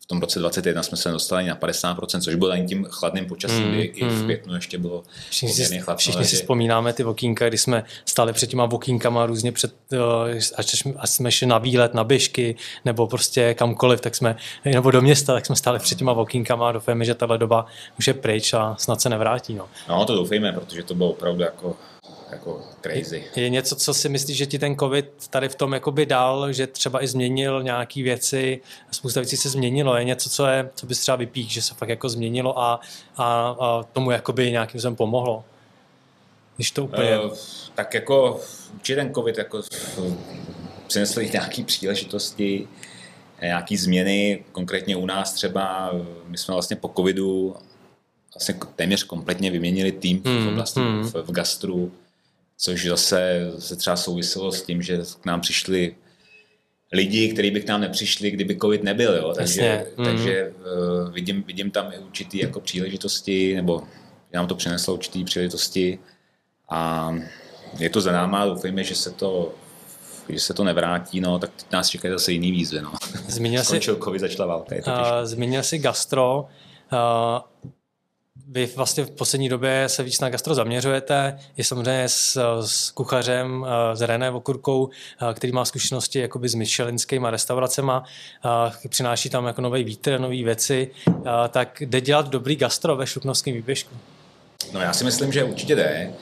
[0.04, 3.68] v tom roce 21 jsme se dostali na 50%, což bylo ani tím chladným počasím,
[3.68, 4.22] mm, i v hmm.
[4.24, 5.98] květnu ještě bylo všichni chladno.
[5.98, 10.86] Všichni si vzpomínáme ty vokínka, kdy jsme stáli před těma vokínkama různě před, eh, až,
[10.96, 15.34] až jsme šli na výlet, na běžky, nebo prostě kamkoliv, tak jsme, nebo do města,
[15.34, 17.66] tak jsme stáli před těma vokínkama a doufáme, že tahle doba
[17.98, 19.54] už je pryč a snad se nevrátí.
[19.54, 21.76] No, no to doufejme, protože to bylo opravdu jako
[22.30, 23.24] jako crazy.
[23.37, 26.66] Je něco, co si myslíš, že ti ten covid tady v tom jakoby dal, že
[26.66, 28.60] třeba i změnil nějaké věci,
[28.90, 31.88] spousta věcí se změnilo, je něco, co, je, co bys třeba vypík, že se fakt
[31.88, 32.80] jako změnilo a,
[33.16, 35.44] a, a tomu jakoby nějakým způsobem pomohlo?
[36.56, 37.18] Když to úplně...
[37.18, 37.37] Uh,
[37.74, 38.40] tak jako
[38.74, 39.62] určitě ten covid jako
[40.87, 42.68] přinesl nějaké příležitosti,
[43.42, 45.90] nějaké změny, konkrétně u nás třeba,
[46.26, 47.56] my jsme vlastně po covidu
[48.34, 51.02] vlastně téměř kompletně vyměnili tým hmm, v oblasti hmm.
[51.02, 51.92] v, v gastru,
[52.56, 55.96] což zase se třeba souviselo s tím, že k nám přišli
[56.92, 59.14] lidi, kteří by k nám nepřišli, kdyby covid nebyl.
[59.14, 59.32] Jo?
[59.36, 60.04] Takže, mm.
[60.04, 63.82] takže uh, vidím, vidím tam i určitý jako příležitosti, nebo
[64.32, 65.98] nám to přineslo určitý příležitosti
[66.70, 67.12] a
[67.78, 69.54] je to za náma, doufejme, že se to
[70.28, 72.80] že se to nevrátí, no, tak nás čekají zase jiný výzvy.
[72.80, 72.92] No.
[73.28, 74.74] Zmínil Skončil covid, začala válka.
[74.74, 76.48] Je to uh, zmínil si gastro.
[76.92, 77.70] Uh,
[78.48, 83.66] vy vlastně v poslední době se víc na gastro zaměřujete, je samozřejmě s, s kuchařem,
[83.94, 84.90] s René Vokurkou,
[85.35, 87.92] který má zkušenosti jakoby s myšelinskými restauracemi,
[88.88, 90.90] přináší tam jako nový vítr, nové věci,
[91.50, 93.94] tak jde dělat dobrý gastro ve Šluknovském výběžku?
[94.72, 96.12] No já si myslím, že určitě jde.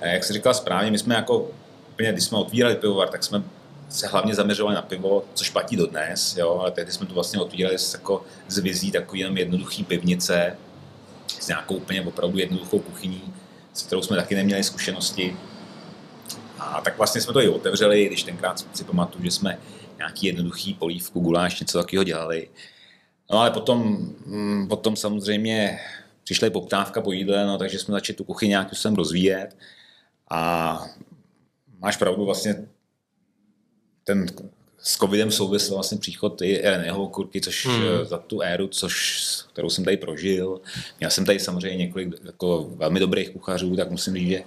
[0.00, 1.46] jak se říkal správně, my jsme jako
[1.92, 3.42] úplně, když jsme otvírali pivovar, tak jsme
[3.88, 7.76] se hlavně zaměřovali na pivo, což platí dodnes, jo, ale tehdy jsme to vlastně otvírali
[7.92, 10.56] jako, z vizí takový jenom jednoduchý pivnice
[11.40, 13.34] s nějakou úplně opravdu jednoduchou kuchyní,
[13.72, 15.36] s kterou jsme taky neměli zkušenosti.
[16.58, 19.58] A tak vlastně jsme to i otevřeli, když tenkrát si pamatuju, že jsme
[19.96, 22.48] nějaký jednoduchý polívku, guláš, něco takového dělali.
[23.30, 25.78] No ale potom, mm, potom samozřejmě
[26.24, 29.56] přišla poptávka po jídle, no, takže jsme začali tu kuchyni nějakým způsobem rozvíjet.
[30.30, 30.84] A
[31.78, 32.66] máš pravdu, vlastně
[34.04, 34.26] ten
[34.82, 37.82] s covidem souvisl vlastně příchod i jeho kurky, což hmm.
[38.02, 40.60] Eh, za tu éru, což, kterou jsem tady prožil.
[41.00, 44.42] Měl jsem tady samozřejmě několik jako velmi dobrých kuchařů, tak musím říct, že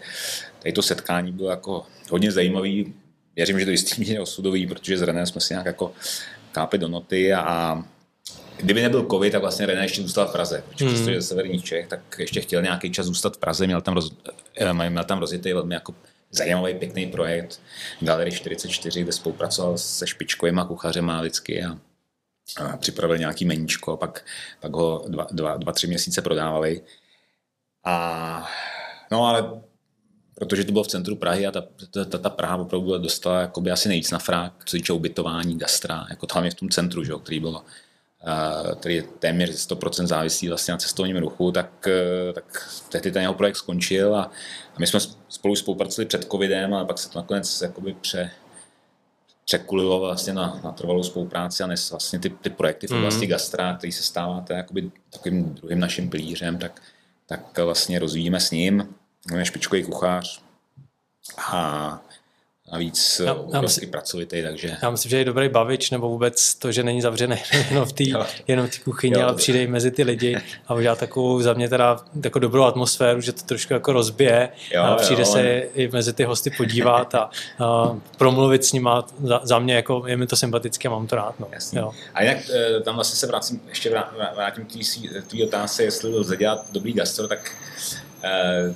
[0.60, 2.93] tady to setkání bylo jako hodně zajímavý.
[3.36, 5.93] Věřím, že to jistý míře osudový, protože s René jsme si nějak jako
[6.52, 7.84] kápli do noty a
[8.58, 11.06] Kdyby nebyl covid, tak vlastně René ještě zůstal v Praze, protože hmm.
[11.06, 14.12] ze severních Čech, tak ještě chtěl nějaký čas zůstat v Praze, měl tam, roz,
[14.56, 15.95] eh, měl tam rozjetý velmi jako
[16.38, 17.62] zajímavý, pěkný projekt
[18.00, 21.80] Galery 44, kde spolupracoval se špičkovými kuchařema vždycky a,
[22.58, 24.26] a připravil nějaký meníčko a pak,
[24.60, 26.82] pak ho dva, dva, dva, tři měsíce prodávali.
[27.84, 28.50] A,
[29.12, 29.62] no ale
[30.36, 31.63] protože to bylo v centru Prahy a ta,
[32.06, 36.52] ta, ta, Praha opravdu dostala asi nejvíc na frák, co týče ubytování, gastra, jako hlavně
[36.52, 37.65] v tom centru, že, který bylo
[38.79, 43.33] který je téměř 100% závislý vlastně na cestovním ruchu, tak, e, tak tehdy ten jeho
[43.33, 44.21] projekt skončil a,
[44.75, 48.31] a my jsme spolu spolupracovali před covidem, ale pak se to nakonec jakoby pře,
[49.45, 52.99] překulilo vlastně na, na trvalou spolupráci a dnes vlastně ty, ty projekty v mhm.
[52.99, 53.29] oblasti mm.
[53.29, 56.81] gastra, který se stává jakoby takovým druhým naším pilířem, tak,
[57.25, 58.95] tak vlastně rozvíjíme s ním.
[59.33, 60.41] On je špičkový kuchař
[61.38, 62.01] a
[62.71, 64.78] navíc já, já myslím, pracovitý, takže...
[64.82, 67.36] Já myslím, že je dobrý bavič, nebo vůbec to, že není zavřený
[67.69, 68.04] jenom v té
[68.47, 72.39] jenom v kuchyni, ale přijde mezi ty lidi a udělá takovou za mě teda jako
[72.39, 75.82] dobrou atmosféru, že to trošku jako rozbije jo, a přijde jo, se on...
[75.82, 79.06] i mezi ty hosty podívat a, a promluvit s nima.
[79.23, 81.39] Za, za mě jako je mi to sympatické, mám to rád.
[81.39, 81.47] No.
[81.73, 81.91] Jo.
[82.13, 83.89] A jinak eh, tam vlastně se vrátím, ještě
[84.36, 87.51] vrátím k té otázce, jestli lze dělat dobrý gastro, tak
[88.23, 88.75] eh,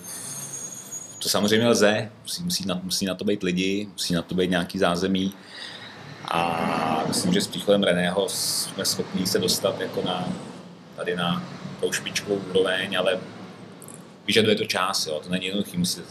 [1.20, 4.50] to samozřejmě lze, musí, musí, na, musí na to být lidi, musí na to být
[4.50, 5.34] nějaký zázemí.
[6.32, 10.30] A myslím, že s příchodem Reného jsme schopni se dostat jako na,
[10.96, 11.44] tady na
[11.80, 13.20] tou špičkovou úroveň, ale
[14.28, 16.02] vyžaduje to čas, jo, to není jednoduchý, musí,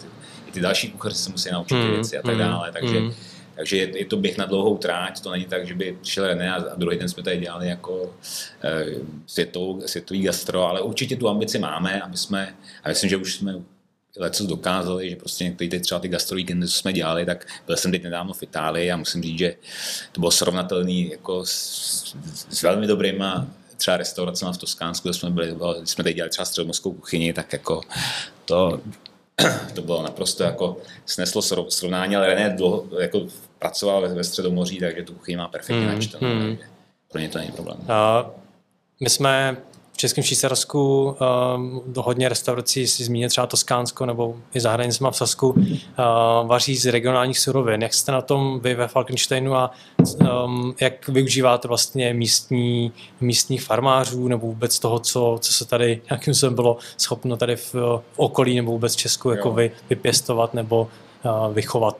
[0.47, 3.13] i ty další kuchaři se musí naučit hmm, věci a tak hmm, dále, takže, mm.
[3.55, 6.53] takže je, je, to běh na dlouhou tráť, to není tak, že by přišel René
[6.53, 8.15] a, a druhý den jsme tady dělali jako
[8.65, 8.85] e,
[9.27, 13.55] světový, světový gastro, ale určitě tu ambici máme, aby jsme, a myslím, že už jsme
[14.17, 17.91] leco dokázali, že prostě některé ty třeba ty gastrovíkendy, co jsme dělali, tak byl jsem
[17.91, 19.55] teď nedávno v Itálii a musím říct, že
[20.13, 22.17] to bylo srovnatelný jako s,
[22.51, 26.45] s velmi dobrýma třeba restauracemi v Toskánsku, kde jsme byli, když jsme teď dělali třeba
[26.45, 27.81] středomorskou kuchyni, tak jako
[28.45, 28.81] to,
[29.75, 33.27] to bylo naprosto jako sneslo srovnání, ale René dlouho jako
[33.59, 36.59] pracoval ve, ve Středomoří, takže tu kuchyni má perfektně hmm, načtenou, hmm.
[37.13, 37.79] pro ně to není problém.
[37.89, 38.31] A
[39.01, 39.57] my jsme
[39.99, 41.05] Českém Švýcarsku
[41.55, 45.65] um, hodně restaurací, si zmínit třeba Toskánsko nebo i za hranicema v Sasku, uh,
[46.47, 47.83] vaří z regionálních surovin.
[47.83, 49.71] Jak jste na tom vy ve Falkensteinu a
[50.45, 56.35] um, jak využíváte vlastně místní, místních farmářů nebo vůbec toho, co, co se tady nějakým
[56.35, 60.89] způsobem bylo schopno tady v, v okolí nebo vůbec Česku jako vy, vypěstovat nebo
[61.25, 61.97] uh, vychovat?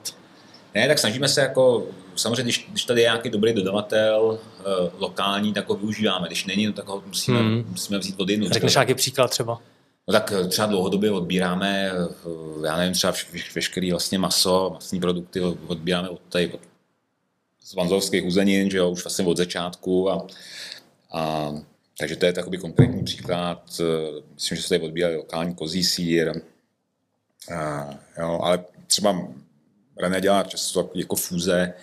[0.75, 1.83] Ne, tak snažíme se jako,
[2.19, 6.27] samozřejmě, když, když tady je nějaký dobrý dodavatel uh, lokální, tak ho využíváme.
[6.27, 7.65] Když není, no, tak ho musíme, hmm.
[7.69, 8.49] musíme vzít od jinou.
[8.49, 9.61] Řekneš nějaký příklad třeba?
[10.09, 13.13] No tak eh, třeba dlouhodobě odbíráme, eh, já nevím, třeba
[13.55, 16.59] veškerý vlastně maso, masní produkty odbíráme od tady, od,
[17.63, 20.27] z vanzovských uzenin, že jo, už vlastně od začátku a,
[21.11, 21.51] a
[21.99, 23.81] takže to je takový konkrétní příklad.
[24.33, 26.41] Myslím, že se tady odbírají lokální kozí sír,
[27.55, 29.27] a, jo, ale třeba
[29.99, 31.73] René dělá často jako fúze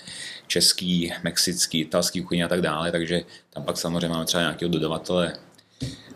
[0.47, 5.33] český, mexický, italský kuchyně a tak dále, takže tam pak samozřejmě máme třeba nějakého dodavatele,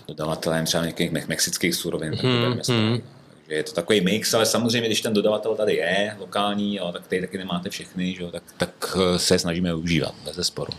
[0.08, 2.14] dodavatele třeba nějakých me- mexických surovin.
[2.14, 3.00] Hmm, hmm.
[3.36, 7.06] Takže je to takový mix, ale samozřejmě, když ten dodavatel tady je, lokální, jo, tak
[7.06, 10.72] tady taky nemáte všechny, že, tak, tak eh, se snažíme využívat, bez sporu.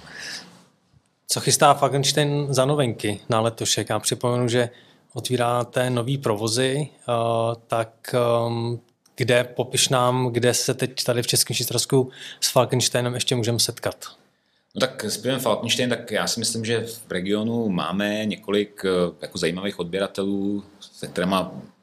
[1.28, 3.90] Co chystá Fagenstein za novinky na letošek?
[3.90, 4.70] Já připomenu, že
[5.14, 8.16] otvíráte nový provozy, uh, tak
[8.48, 8.82] um,
[9.22, 14.06] kde popiš nám, kde se teď tady v Českém Švýcarsku s Falkensteinem ještě můžeme setkat.
[14.76, 18.90] No tak s pivem Falkenstein, tak já si myslím, že v regionu máme několik eh,
[19.22, 21.36] jako zajímavých odběratelů, se kterými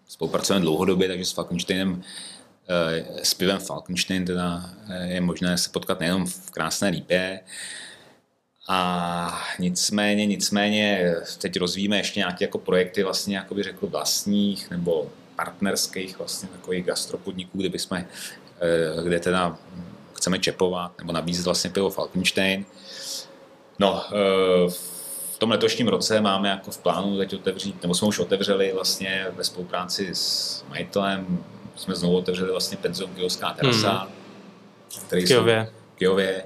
[0.08, 2.02] spolupracujeme dlouhodobě, takže s Falkensteinem
[2.68, 7.40] eh, s pivem Falkenstein teda eh, je možné se potkat nejenom v krásné lípě,
[8.70, 15.10] a nicméně, nicméně teď rozvíjíme ještě nějaké jako projekty vlastně, jako by řekl, vlastních nebo
[15.38, 19.58] partnerských vlastně takových gastropodniků, kde bychom, eh, kde teda
[20.14, 22.64] chceme čepovat nebo nabízet vlastně pivo Falkenstein.
[23.78, 24.70] No, eh,
[25.34, 29.26] v tom letošním roce máme jako v plánu teď otevřít, nebo jsme už otevřeli vlastně
[29.36, 31.44] ve spolupráci s majitelem,
[31.76, 35.06] jsme znovu otevřeli vlastně Penzon Kijovská terasa, hmm.
[35.06, 35.28] který v
[35.98, 36.44] Kijově,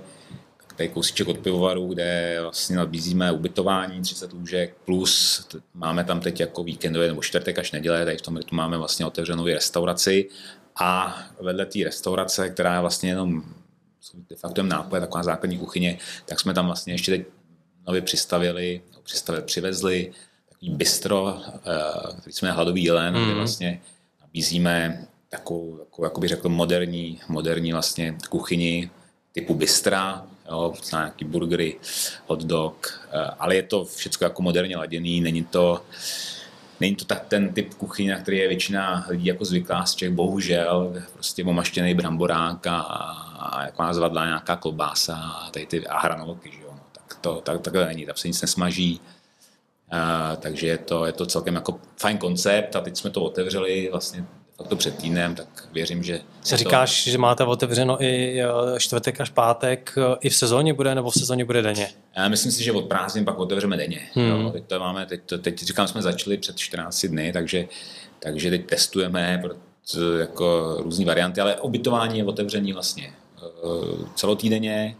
[0.76, 6.64] tady kousíček od pivovaru, kde vlastně nabízíme ubytování 30 lůžek, plus máme tam teď jako
[6.64, 10.28] víkendové nebo čtvrtek až neděle, tady v tom tu máme vlastně otevřenou restauraci
[10.76, 13.42] a vedle té restaurace, která je vlastně jenom
[14.30, 17.26] de facto nápoje, taková základní kuchyně, tak jsme tam vlastně ještě teď
[17.86, 20.12] nově přistavili, přistavili přivezli
[20.48, 23.24] takový bistro, eh, který jsme Hladový jelen, mm.
[23.24, 23.80] kde vlastně
[24.20, 28.90] nabízíme takovou, takovou jako bych řekl, moderní, moderní vlastně kuchyni
[29.32, 31.76] typu bistra, jo, nějaký burgery,
[32.26, 35.84] hot dog, eh, ale je to všechno jako moderně laděný, není to,
[36.80, 40.10] není to tak ten typ kuchyně, na který je většina lidí jako zvyklá z Čech,
[40.10, 46.50] bohužel, prostě omaštěný bramborák a, a jako zvadla nějaká klobása a, tady ty, a hranolky,
[46.52, 49.00] že jo, no, tak to tak, takhle není, tam se nic nesmaží,
[49.90, 53.88] a, takže je to, je to celkem jako fajn koncept a teď jsme to otevřeli
[53.90, 54.24] vlastně
[54.68, 56.20] to před týdnem, tak věřím, že...
[56.42, 57.10] Se říkáš, to...
[57.10, 58.46] že máte otevřeno i eh,
[58.78, 61.88] čtvrtek až pátek, eh, i v sezóně bude, nebo v sezóně bude denně?
[62.16, 64.08] Já myslím si, že od prázdnin pak otevřeme denně.
[64.14, 64.26] Hmm.
[64.26, 67.68] Jo, teď to máme, teď, to, teď říkám, jsme začali před 14 dny, takže,
[68.18, 69.42] takže teď testujeme
[70.18, 74.96] jako různé varianty, ale obytování je otevření vlastně eh, celotýdenně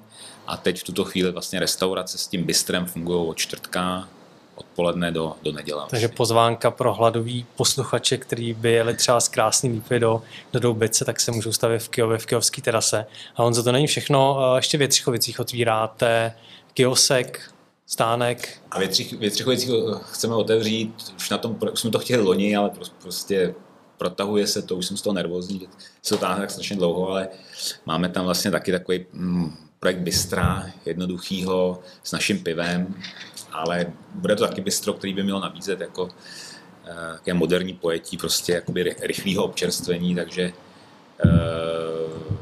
[0.47, 4.09] a teď v tuto chvíli vlastně restaurace s tím bistrem fungují od čtvrtka
[4.71, 5.85] odpoledne do, do neděle.
[5.91, 10.23] Takže pozvánka pro hladový posluchače, který by jeli třeba z krásný lípy do,
[10.53, 13.07] do Doubice, tak se můžou stavit v Kijově, v Kijovský terase.
[13.37, 16.35] A on za to není všechno, ještě v Třichovicích otvíráte
[16.75, 17.51] kiosek,
[17.87, 18.59] stánek.
[18.71, 19.71] A ve, třich, ve Třichovicích
[20.13, 22.71] chceme otevřít, už na tom, už jsme to chtěli loni, ale
[23.03, 23.55] prostě
[23.99, 25.69] protahuje se to, už jsem z toho nervózní,
[26.03, 27.29] se to táhne tak strašně dlouho, ale
[27.87, 32.95] máme tam vlastně taky takový mm, projekt Bystra, jednoduchýho, s naším pivem,
[33.53, 36.09] ale bude to taky bistro, který by mělo nabízet jako
[37.13, 40.53] také moderní pojetí, prostě jakoby rychlého občerstvení, takže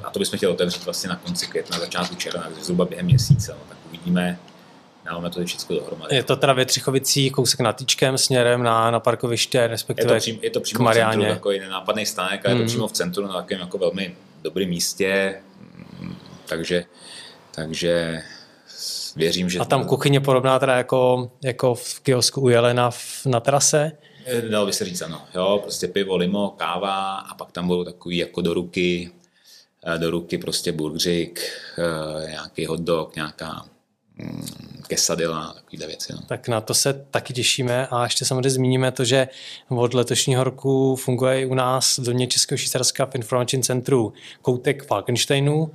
[0.05, 3.53] a to bychom chtěli otevřít vlastně na konci května, začátku června, takže zhruba během měsíce,
[3.53, 4.39] no, tak uvidíme,
[5.05, 6.17] dáme to všechno dohromady.
[6.17, 10.21] Je to teda ve Třichovicích, kousek na týčkem směrem na, na parkoviště, respektive je to,
[10.21, 12.69] přím, je to přímo v centru, takový nenápadný stánek a je to hmm.
[12.69, 15.41] přímo v centru na takovém jako velmi dobrém místě,
[16.01, 16.85] mm, takže,
[17.51, 18.23] takže
[19.17, 19.59] věřím, že...
[19.59, 22.91] A tam kuchyně podobná teda jako, jako v kiosku u Jelena
[23.27, 23.93] na trase?
[24.27, 27.85] Eh, dalo by se říct ano, jo, prostě pivo, limo, káva a pak tam budou
[27.85, 29.11] takový jako do ruky,
[29.87, 31.41] eh, do ruky prostě burgerik,
[31.79, 33.65] eh, nějaký hot dog, nějaká
[34.15, 34.47] mm,
[34.87, 36.13] kesadila, takovýhle věci.
[36.13, 36.19] No.
[36.27, 39.29] Tak na to se taky těšíme a ještě samozřejmě zmíníme to, že
[39.69, 44.87] od letošního roku funguje i u nás v domě Českého švýcarska v informačním centru koutek
[44.87, 45.71] Falkensteinu,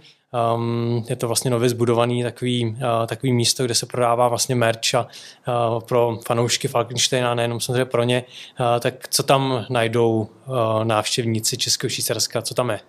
[0.56, 4.95] Um, je to vlastně nově zbudovaný takový, uh, takový místo, kde se prodává vlastně merch
[4.95, 5.08] a,
[5.48, 8.24] uh, pro fanoušky Falkensteina, nejenom samozřejmě pro ně.
[8.60, 12.80] Uh, tak co tam najdou uh, návštěvníci Českého Švýcarska, co tam je?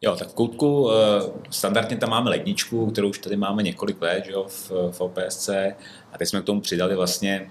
[0.00, 0.92] Jo, tak v koutku uh,
[1.50, 5.48] standardně tam máme ledničku, kterou už tady máme několik let jo, v, v OPSC
[6.12, 7.50] a teď jsme k tomu přidali vlastně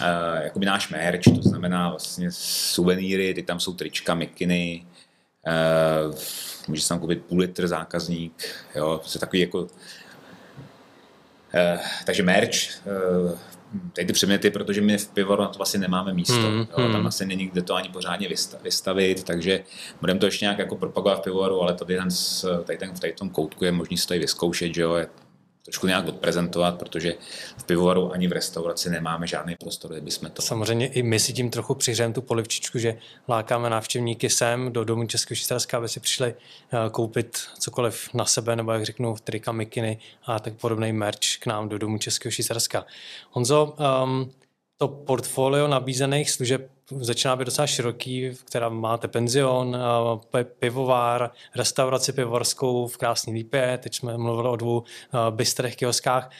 [0.00, 4.86] uh, jakoby náš merch, to znamená vlastně suvenýry, ty tam jsou trička, mikiny,
[6.68, 9.68] může se tam koupit půl litr zákazník, jo, prostě takový jako
[11.54, 13.38] Uh, takže merch, uh,
[13.92, 16.50] tady ty předměty, protože my v pivovaru na to vlastně nemáme místo.
[16.50, 17.02] Mm, jo, tam mm.
[17.02, 18.28] vlastně není kde to ani pořádně
[18.62, 19.64] vystavit, takže
[20.00, 22.08] budeme to ještě nějak jako propagovat v pivovaru, ale tady, ten,
[22.64, 24.96] tady, ten, tady v tom koutku je možný se tady vyzkoušet, že jo,
[25.70, 27.14] trošku nějak odprezentovat, protože
[27.56, 30.42] v pivovaru ani v restauraci nemáme žádný prostor, kde bychom to...
[30.42, 35.06] Samozřejmě i my si tím trochu přihřejeme tu polivčičku, že lákáme návštěvníky sem do domu
[35.06, 39.98] Českého Švýcarska, aby si přišli eh, koupit cokoliv na sebe, nebo jak řeknu, trika, mikiny
[40.26, 42.86] a tak podobný merch k nám do domu Českého Švýcarska.
[43.30, 44.30] Honzo, um,
[44.76, 49.76] to portfolio nabízených služeb začíná být docela široký, která máte penzion,
[50.58, 54.82] pivovár, restauraci pivovarskou v Krásný Lípě, teď jsme mluvili o dvou
[55.30, 56.30] bystrech kioskách.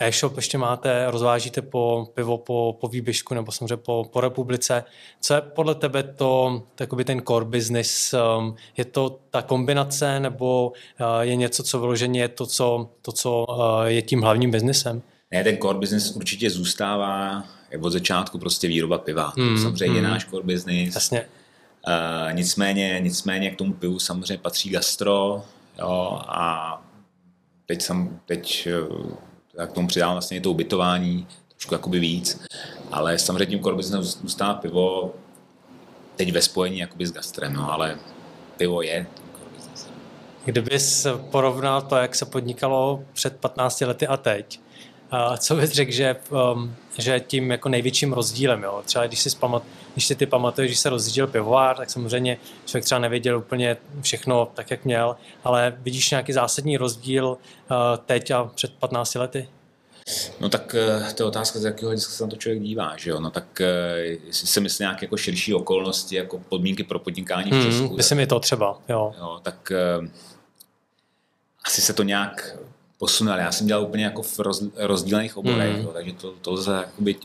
[0.00, 4.84] E-shop ještě máte, rozvážíte po pivo po, po výběžku nebo samozřejmě po, po republice.
[5.20, 8.14] Co je podle tebe to, takový ten core business?
[8.38, 10.72] Um, je to ta kombinace nebo
[11.20, 13.46] je něco, co vyloženě je to, co, to, co
[13.84, 15.02] je tím hlavním biznesem?
[15.30, 17.44] Ne, ten core business určitě zůstává
[17.80, 19.32] od začátku prostě výroba piva.
[19.36, 20.04] Mm, samozřejmě mm.
[20.04, 20.94] je náš core business.
[20.94, 21.24] Jasně.
[21.86, 25.44] Uh, nicméně, nicméně k tomu pivu samozřejmě patří gastro
[25.78, 26.82] jo, a
[27.66, 28.68] teď, jsem, teď
[29.58, 32.40] já k tomu přidám vlastně to ubytování, trošku jakoby víc,
[32.92, 35.14] ale samozřejmě tím core businessem zůstává pivo,
[36.16, 37.98] teď ve spojení jakoby s gastrem, no, ale
[38.56, 39.06] pivo je
[40.48, 44.60] Kdybys porovnal to, jak se podnikalo před 15 lety a teď,
[45.38, 46.16] co bys řekl, že,
[46.52, 48.82] um, že tím jako největším rozdílem, jo?
[48.84, 52.84] třeba když si, spamat, když si ty pamatuješ, že se rozdíl pivovár, tak samozřejmě člověk
[52.84, 58.44] třeba nevěděl úplně všechno tak, jak měl, ale vidíš nějaký zásadní rozdíl uh, teď a
[58.44, 59.48] před 15 lety?
[60.40, 63.10] No tak eh, to je otázka, z jakého hlediska se na to člověk dívá, že
[63.10, 63.20] jo?
[63.20, 67.54] No tak eh, jestli se myslí nějaké jako širší okolnosti, jako podmínky pro podnikání v
[67.54, 67.86] hmm, Česku.
[67.86, 69.14] Hmm, myslím, je to třeba, jo.
[69.18, 69.72] jo tak
[71.64, 72.56] asi se to nějak
[72.98, 73.34] posunul.
[73.34, 75.82] Já jsem dělal úplně jako v roz, rozdílených oborech, mm.
[75.82, 76.84] jo, takže to, to lze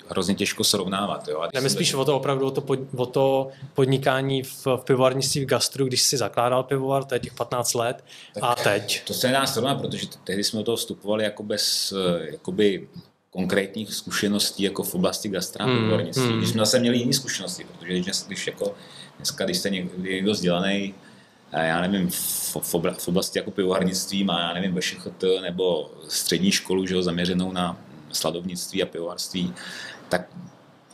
[0.10, 1.28] hrozně těžko srovnávat.
[1.28, 1.44] Jo.
[1.54, 2.00] Nemyslíš to...
[2.00, 6.02] o to opravdu o to, pod, o to podnikání v, v pivovarnictví v gastru, když
[6.02, 9.04] jsi zakládal pivovar, to je těch 15 let, tak a teď?
[9.08, 11.94] To se nedá srovnat, protože tehdy jsme do toho vstupovali jako bez
[12.32, 12.88] jakoby
[13.30, 15.78] konkrétních zkušeností jako v oblasti gastra mm.
[15.78, 16.24] pivovarnictví.
[16.24, 16.38] Mm.
[16.38, 18.76] Když jsme zase měli jiné zkušenosti, protože když, když jako
[19.18, 20.94] dneska, když jste někdo vzdělaný,
[21.62, 22.56] já nevím, v,
[22.98, 27.78] v oblasti jako pivovarnictví má, já nevím, VŠHT nebo střední školu, že ho, zaměřenou na
[28.12, 29.54] sladovnictví a pivovarství,
[30.10, 30.28] tak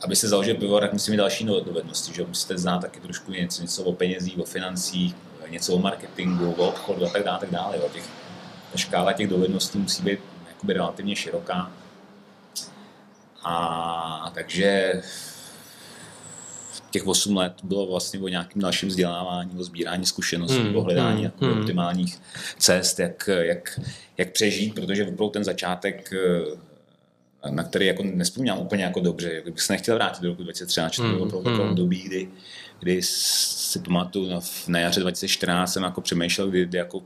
[0.04, 3.62] aby se založil pivovar, tak musí mít další dovednosti, že musíte znát taky trošku něco,
[3.62, 5.14] něco o penězích, o financích,
[5.50, 7.76] něco o marketingu, o obchodu a tak dále, tak dále.
[7.76, 7.88] Jo.
[7.92, 8.04] Těch,
[8.72, 10.18] ta škála těch dovedností musí být
[10.68, 11.70] relativně široká.
[13.44, 15.02] A takže
[16.90, 20.76] těch 8 let bylo vlastně o nějakém dalším vzdělávání, o sbírání zkušeností, hmm.
[20.76, 21.24] o hledání hmm.
[21.24, 21.60] Jako hmm.
[21.60, 22.18] optimálních
[22.58, 23.80] cest, jak, jak,
[24.18, 29.42] jak přežít, protože opravdu ten začátek eh, na který jako nespomínám úplně jako dobře.
[29.44, 32.28] Bych se nechtěl vrátit do roku 2013, to bylo opravdu takové období, kdy,
[32.80, 37.02] kdy si pamatuju, no, na jaře 2014 jsem jako přemýšlel, kdy, kdy jako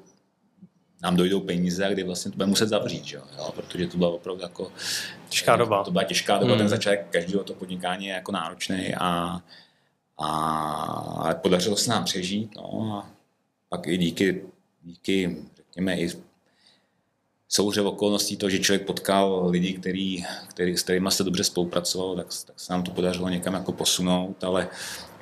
[1.03, 3.23] nám dojdou peníze a kdy vlastně to bude muset zavřít, jo?
[3.39, 3.53] Jo?
[3.57, 4.73] protože to byla opravdu jako
[5.29, 5.85] těžká doba.
[5.85, 6.59] To byla těžká doba, hmm.
[6.59, 9.41] ten začátek každého to podnikání je jako náročný a
[10.19, 12.57] a podařilo se nám přežít.
[12.57, 13.11] No, a
[13.69, 14.45] pak i díky,
[14.83, 16.09] díky řekněme, i
[17.49, 22.27] souhře okolností to, že člověk potkal lidi, který, který, s kterými se dobře spolupracoval, tak,
[22.47, 24.69] tak se nám to podařilo někam jako posunout, ale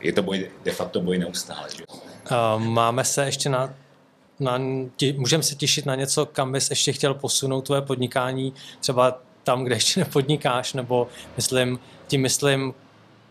[0.00, 1.68] je to boj, de facto boj neustále.
[1.76, 1.84] Že?
[2.58, 3.74] Máme se ještě na,
[4.40, 4.58] na
[4.96, 9.64] tě, můžeme se těšit na něco, kam bys ještě chtěl posunout tvoje podnikání, třeba tam,
[9.64, 12.74] kde ještě nepodnikáš, nebo myslím, tím myslím,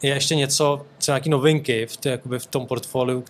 [0.02, 3.26] je ještě něco, co nějaké novinky v, tě, v tom portfoliu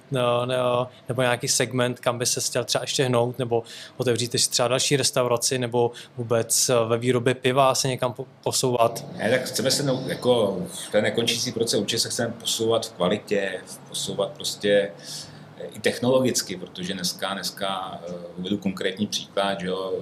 [1.07, 3.63] nebo nějaký segment, kam by se chtěl třeba ještě hnout, nebo
[3.97, 9.05] otevřít si třeba další restauraci, nebo vůbec eh, ve výrobě piva se někam posouvat?
[9.17, 13.61] Ne, tak chceme se, no, jako ten nekončící proces určitě se chceme posouvat v kvalitě,
[13.89, 14.91] posouvat prostě
[15.57, 19.93] eh, i technologicky, protože dneska, dneska uh, uvedu konkrétní příklad, že jo,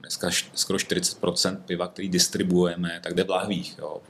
[0.00, 3.74] dneska skoro 40% piva, který distribuujeme, tak jde v lahvích.
[3.78, 4.00] Jo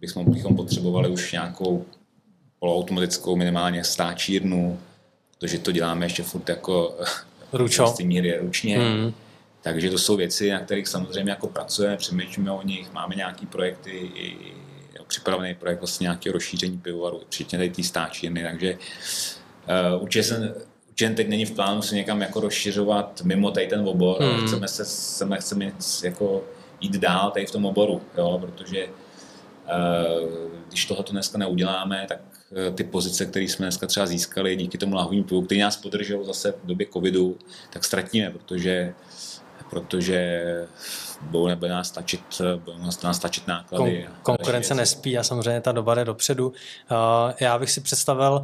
[0.00, 1.86] bychom, bychom potřebovali už nějakou
[2.58, 4.78] poloautomatickou minimálně stáčírnu,
[5.38, 6.96] protože to děláme ještě furt jako
[7.52, 7.94] Ručo.
[8.04, 8.78] míry ručně.
[8.78, 9.12] Mm.
[9.62, 13.90] Takže to jsou věci, na kterých samozřejmě jako pracujeme, přemýšlíme o nich, máme nějaké projekty,
[13.90, 14.36] i,
[15.08, 18.78] připravený projekt vlastně nějakého rozšíření pivovaru, včetně tady té stáčírny, takže
[19.94, 20.54] uh, určitě, jsem,
[20.88, 24.46] určitě teď není v plánu se někam jako rozšiřovat mimo tady ten obor, mm.
[24.46, 26.44] chceme se chceme, chceme jako
[26.80, 28.86] jít dál tady v tom oboru, jo, protože
[30.68, 32.18] když tohoto dneska neuděláme, tak
[32.68, 36.24] eh, ty pozice, které jsme dneska třeba získali díky tomu lahovým pivu, který nás podržel
[36.24, 37.38] zase v době covidu,
[37.72, 38.94] tak ztratíme, protože
[39.70, 40.42] protože
[41.22, 42.20] budou nebude nás stačit,
[42.64, 44.06] budou nás stačit náklady.
[44.08, 46.52] Kon- konkurence nespí a samozřejmě ta doba jde dopředu.
[47.40, 48.42] Já bych si představil,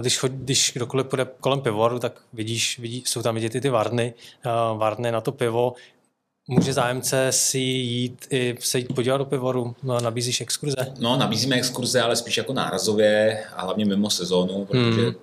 [0.00, 3.68] když, chod, když kdokoliv půjde kolem pivovaru, tak vidíš, vidí, jsou tam vidět i ty
[3.68, 4.14] varny,
[4.76, 5.74] varny na to pivo,
[6.50, 9.76] Může zájemce si jít i se jít podívat do pivoru?
[9.82, 10.94] No, nabízíš exkurze?
[10.98, 15.14] No, nabízíme exkurze, ale spíš jako nárazově a hlavně mimo sezónu, protože, hmm.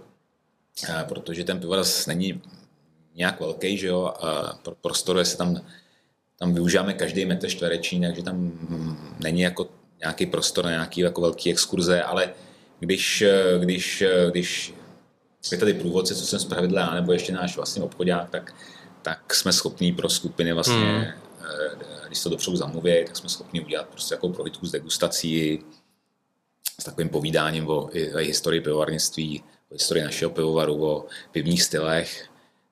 [0.90, 2.42] Eh, protože ten pivovar není
[3.16, 5.62] nějak velký, že jo, a prostor se tam,
[6.40, 8.52] tam využíváme každý metr čtvereční, takže tam
[9.20, 9.68] není jako
[10.00, 12.30] nějaký prostor na nějaký jako velký exkurze, ale
[12.80, 14.74] když, eh, když, eh, když
[15.52, 18.54] je tady průvodce, co jsem zpravidla nebo ještě náš vlastně obchodák, tak
[19.06, 21.04] tak jsme schopní pro skupiny vlastně, hmm.
[21.04, 25.64] Eh, když to dopředu zamluví, tak jsme schopni udělat prostě jako prohlídku s degustací,
[26.82, 32.30] s takovým povídáním o, o historii pivovarnictví, o historii našeho pivovaru, o pivních stylech,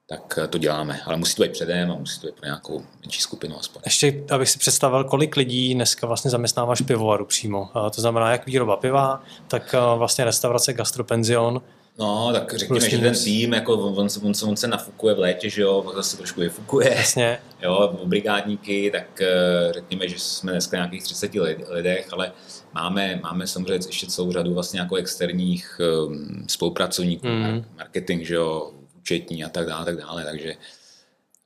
[0.09, 1.01] tak to děláme.
[1.05, 3.81] Ale musí to být předem a musí to být pro nějakou menší skupinu aspoň.
[3.85, 7.69] Ještě, abych si představil, kolik lidí dneska vlastně zaměstnáváš pivovaru přímo.
[7.95, 11.61] To znamená jak výroba piva, tak vlastně restaurace, gastropenzion.
[11.99, 15.19] No, tak řekněme, Plus že ten tým, jako on, on, on, on se nafukuje v
[15.19, 16.95] létě, že jo, zase trošku vyfukuje.
[16.95, 17.39] Jasně.
[17.61, 21.31] Jo, brigádníky, tak eh, řekněme, že jsme dneska nějakých 30
[21.69, 22.31] lidech, ale
[22.73, 27.65] máme, máme samozřejmě ještě celou řadu vlastně jako externích um, spolupracovníků, mm.
[27.77, 30.55] marketing, že jo, účetní a tak dále, tak dále, takže...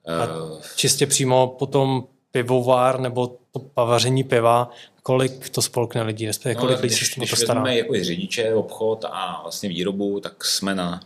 [0.08, 4.70] Uh, a čistě přímo potom pivovár nebo to pavaření piva,
[5.02, 7.62] kolik to spolkne lidí, respektive no, kolik lidí se to stará?
[7.62, 11.00] Když jako řidiče, obchod a vlastně výrobu, tak jsme na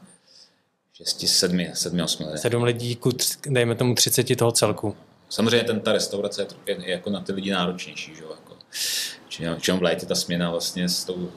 [0.93, 2.39] 6, 7, 7, 8 lidí.
[2.39, 2.99] 7 lidí,
[3.47, 4.97] dejme tomu 30 toho celku.
[5.29, 8.31] Samozřejmě ten, ta restaurace je, je jako na ty lidi náročnější, že jo?
[8.31, 11.31] Jako, čím v létě ta směna vlastně s tou,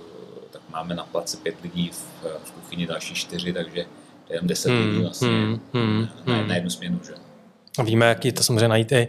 [0.52, 3.86] tak máme na place pět lidí, v, v kuchyni další čtyři, takže
[4.30, 7.14] jenom deset hmm, lidí vlastně hmm, hmm, na, na jednu směnu, že
[7.84, 9.08] Víme, jak je to samozřejmě najít i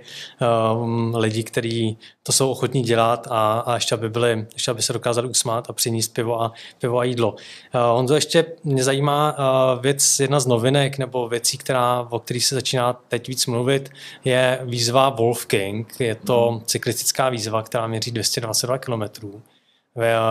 [0.73, 4.93] um, lidi, kteří to jsou ochotní dělat a, a ještě, aby byli, ještě aby se
[4.93, 7.33] dokázali usmát a přinést pivo a, pivo a jídlo.
[7.33, 7.37] Uh,
[7.81, 12.55] Honzo, ještě mě zajímá uh, věc, jedna z novinek nebo věcí, která, o kterých se
[12.55, 13.91] začíná teď víc mluvit,
[14.25, 16.01] je výzva Wolf King.
[16.01, 16.61] Je to hmm.
[16.65, 19.03] cyklistická výzva, která měří 222 km.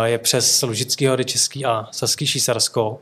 [0.03, 2.99] Je přes Lužický hory, Český a Saský Šísarsko.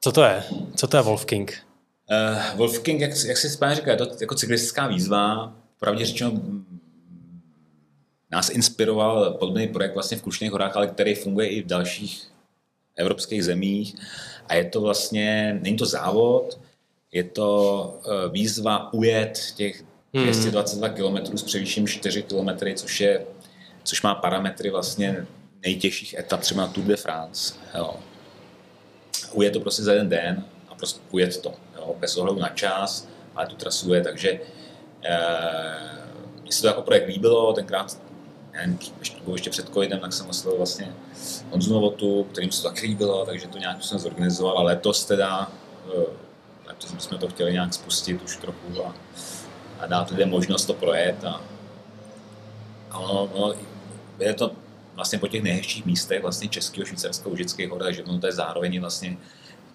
[0.00, 0.44] Co to je?
[0.76, 1.69] Co to je Wolf King?
[2.10, 5.54] Uh, Wolfgang, jak, jak si správně říká, je to jako cyklistická výzva.
[5.80, 6.40] Pravdě řečeno,
[8.30, 12.26] nás inspiroval podobný projekt vlastně v Krušných horách, ale který funguje i v dalších
[12.96, 13.94] evropských zemích.
[14.46, 16.60] A je to vlastně, není to závod,
[17.12, 23.26] je to uh, výzva ujet těch 222 km s převýším 4 km, což, je,
[23.84, 25.26] což má parametry vlastně
[25.62, 27.54] nejtěžších etap třeba na Tour de France.
[27.74, 27.96] Jo.
[29.32, 33.08] Ujet to prostě za jeden den a prostě ujet to jo, bez ohledu na čas,
[33.34, 34.40] ale tu trasu je, takže
[35.04, 36.00] eh,
[36.42, 37.96] mně se to jako projekt líbilo, tenkrát
[38.52, 40.92] nevím, ještě, ještě před covidem, tak jsem oslovil vlastně
[41.50, 45.52] Honzu Novotu, kterým se to tak líbilo, takže to nějak jsem zorganizoval a letos teda,
[45.86, 46.04] eh,
[46.66, 48.94] letos jsme to chtěli nějak spustit už trochu a,
[49.80, 51.40] a dát lidem možnost to projet a,
[52.90, 53.54] a ono, ono,
[54.18, 54.52] je to
[54.94, 58.80] vlastně po těch nejhezčích místech vlastně českého, švýcarského, užických hor, takže ono to je zároveň
[58.80, 59.16] vlastně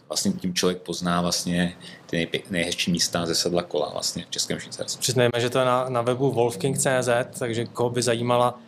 [0.09, 4.59] vlastně tím člověk pozná vlastně ty nej, nejhezčí místa ze sedla kola vlastně v Českém
[4.59, 5.01] Švýcarsku.
[5.01, 8.59] Přiznejme, že to je na, na webu wolfking.cz, takže koho by zajímala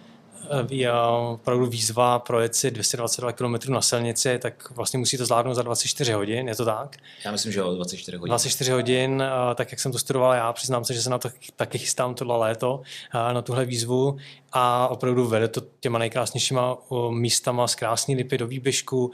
[0.70, 0.92] je
[1.34, 6.14] opravdu výzva projet si 222 km na silnici, tak vlastně musí to zvládnout za 24
[6.14, 6.98] hodin, je to tak?
[7.26, 8.30] Já myslím, že o 24 hodin.
[8.30, 9.24] 24 hodin,
[9.56, 12.38] tak jak jsem to studoval já, přiznám se, že se na to taky chystám tohle
[12.38, 12.82] léto,
[13.14, 14.18] na tuhle výzvu
[14.54, 16.78] a opravdu vede to těma nejkrásnějšíma
[17.10, 19.12] místama z krásný lipy do Výběžku,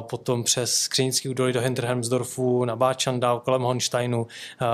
[0.00, 4.26] potom přes Skřenický údolí do Hinterhemsdorfu, na Báčanda, kolem Honsteinu,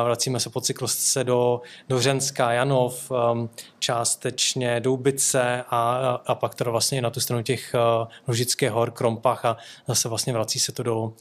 [0.04, 3.12] vracíme se po cyklostce do, do Hřenska, Janov,
[3.78, 5.89] částečně Doubice a,
[6.26, 7.74] a pak to vlastně na tu stranu těch
[8.28, 9.56] Nožických hor, Krompach a
[9.88, 11.12] zase vlastně vrací se to do,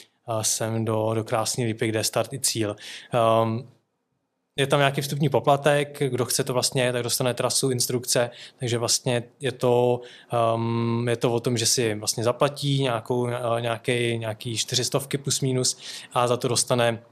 [0.41, 2.75] sem do, do krásný Lipy, kde je start i cíl.
[3.43, 3.69] Um,
[4.55, 9.23] je tam nějaký vstupní poplatek, kdo chce to vlastně, tak dostane trasu, instrukce, takže vlastně
[9.39, 10.01] je to,
[10.55, 15.41] um, je to o tom, že si vlastně zaplatí nějakou, uh, nějaký, nějaký čtyřistovky plus
[15.41, 15.77] minus
[16.13, 17.03] a za to dostane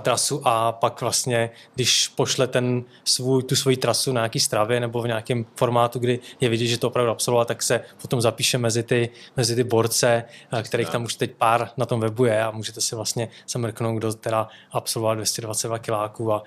[0.00, 5.02] trasu a pak vlastně, když pošle ten svůj, tu svoji trasu na nějaký stravě nebo
[5.02, 8.82] v nějakém formátu, kdy je vidět, že to opravdu absolvoval, tak se potom zapíše mezi
[8.82, 10.24] ty, mezi ty borce,
[10.62, 14.12] kterých tam už teď pár na tom webu je a můžete si vlastně samrknout, kdo
[14.12, 16.42] teda absolvoval 222 kiláků a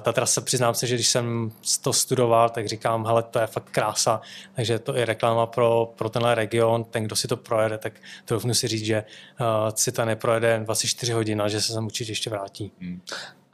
[0.00, 3.70] ta trasa, přiznám se, že když jsem to studoval, tak říkám, hele, to je fakt
[3.70, 4.20] krása,
[4.54, 7.92] takže to je reklama pro, pro tenhle region, ten, kdo si to projede, tak
[8.24, 9.04] troufnu si říct, že
[9.40, 12.72] uh, si to neprojede 24 hodin a že se sem určitě ještě vrátí.
[12.80, 13.00] Hmm.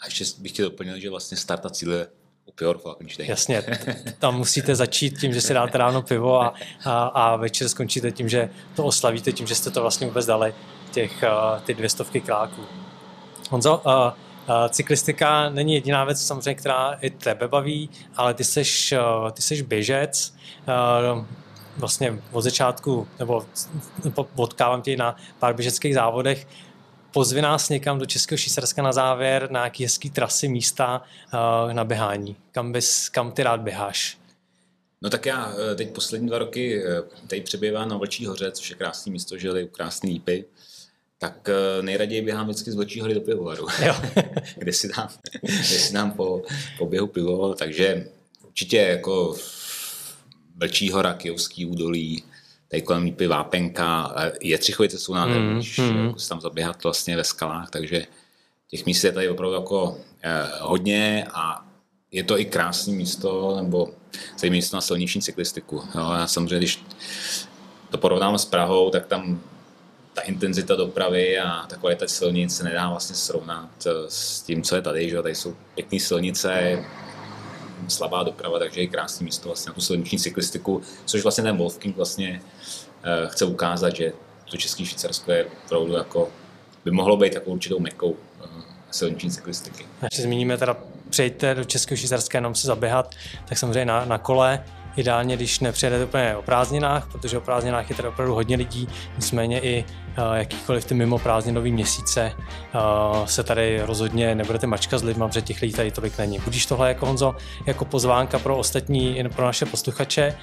[0.01, 2.07] A ještě bych chtěl doplnit, že vlastně start a cíl je
[2.47, 2.75] u pivo
[3.19, 3.63] Jasně,
[4.19, 6.55] tam musíte začít tím, že si dáte ráno pivo a,
[6.85, 10.55] a, a večer skončíte tím, že to oslavíte, tím, že jste to vlastně vůbec dali
[10.91, 12.63] těch, uh, ty dvě stovky kláků.
[13.51, 18.95] Honzo, uh, uh, cyklistika není jediná věc, samozřejmě, která i tebe baví, ale ty seš,
[19.23, 20.35] uh, ty seš běžec,
[21.15, 21.25] uh,
[21.77, 23.47] vlastně od začátku, nebo
[24.35, 26.47] potkávám tě na pár běžeckých závodech,
[27.13, 31.03] pozvi nás někam do Českého Švýcarska na závěr, na nějaké hezké trasy, místa
[31.67, 32.37] uh, na běhání.
[32.53, 34.19] Kam, bys, kam ty rád běháš?
[35.03, 38.71] No tak já eh, teď poslední dva roky eh, tady přebývám na Vlčí hoře, což
[38.71, 40.45] je krásné místo, žili krásný lípy.
[41.19, 41.49] Tak
[41.81, 43.67] nejraději běhám vždycky z Vlčí hory do pivovaru,
[44.57, 45.09] kde si dám,
[45.43, 46.43] kde si dám po,
[46.79, 48.09] po běhu pivo, takže
[48.47, 49.37] určitě jako
[50.57, 52.25] Vlčí hora, Kijovský údolí,
[52.73, 56.07] tady kolem Lípy Vápenka, Jetřichovice jsou nádherné, mm, když mm.
[56.07, 58.07] Jako tam zaběhat vlastně ve skalách, takže
[58.69, 61.67] těch míst je tady opravdu jako eh, hodně a
[62.11, 63.89] je to i krásné místo, nebo
[64.39, 65.83] zajímavé místo na silniční cyklistiku.
[65.95, 66.85] Jo, já samozřejmě, když
[67.91, 69.41] to porovnám s Prahou, tak tam
[70.15, 74.77] ta intenzita dopravy a ta kvalita silnic se nedá vlastně srovnat eh, s tím, co
[74.77, 75.11] je tady.
[75.11, 75.23] Že?
[75.23, 76.85] Tady jsou pěkné silnice,
[77.93, 81.97] slabá doprava, takže je krásné místo vlastně na tu silniční cyklistiku, což vlastně ten Wolfking
[81.97, 84.13] vlastně uh, chce ukázat, že
[84.51, 86.29] to České Švýcarsko je opravdu jako,
[86.85, 88.17] by mohlo být takovou určitou mekou uh,
[88.91, 89.87] silniční cyklistiky.
[90.03, 90.77] Až se zmíníme teda
[91.11, 93.15] přejďte do Českého Švýcarska jenom se zaběhat,
[93.49, 94.65] tak samozřejmě na, na kole,
[94.97, 99.61] Ideálně, když nepřijedete úplně o prázdninách, protože o prázdninách je tady opravdu hodně lidí, nicméně
[99.61, 99.85] i
[100.35, 105.63] jakýkoliv ty mimo prázdninový měsíce uh, se tady rozhodně nebudete mačkat s lidmi, protože těch
[105.63, 106.39] lidí tady tolik není.
[106.39, 107.35] Budíš tohle jako Honzo,
[107.67, 110.35] jako pozvánka pro ostatní, pro naše posluchače.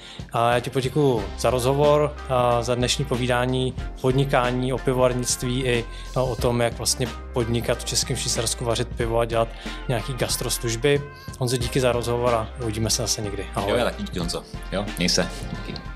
[0.51, 6.61] Já ti poděkuji za rozhovor, uh, za dnešní povídání, podnikání o pivovarnictví i o tom,
[6.61, 9.47] jak vlastně podnikat v Českém Švýcarsku, vařit pivo a dělat
[9.87, 11.01] nějaký gastroslužby.
[11.39, 13.45] Honzo, díky za rozhovor a uvidíme se zase někdy.
[13.55, 13.71] Ahoj.
[13.71, 14.43] Jo, já taky díky Honzo.
[14.71, 15.29] Jo, měj se.
[15.51, 15.88] Díky.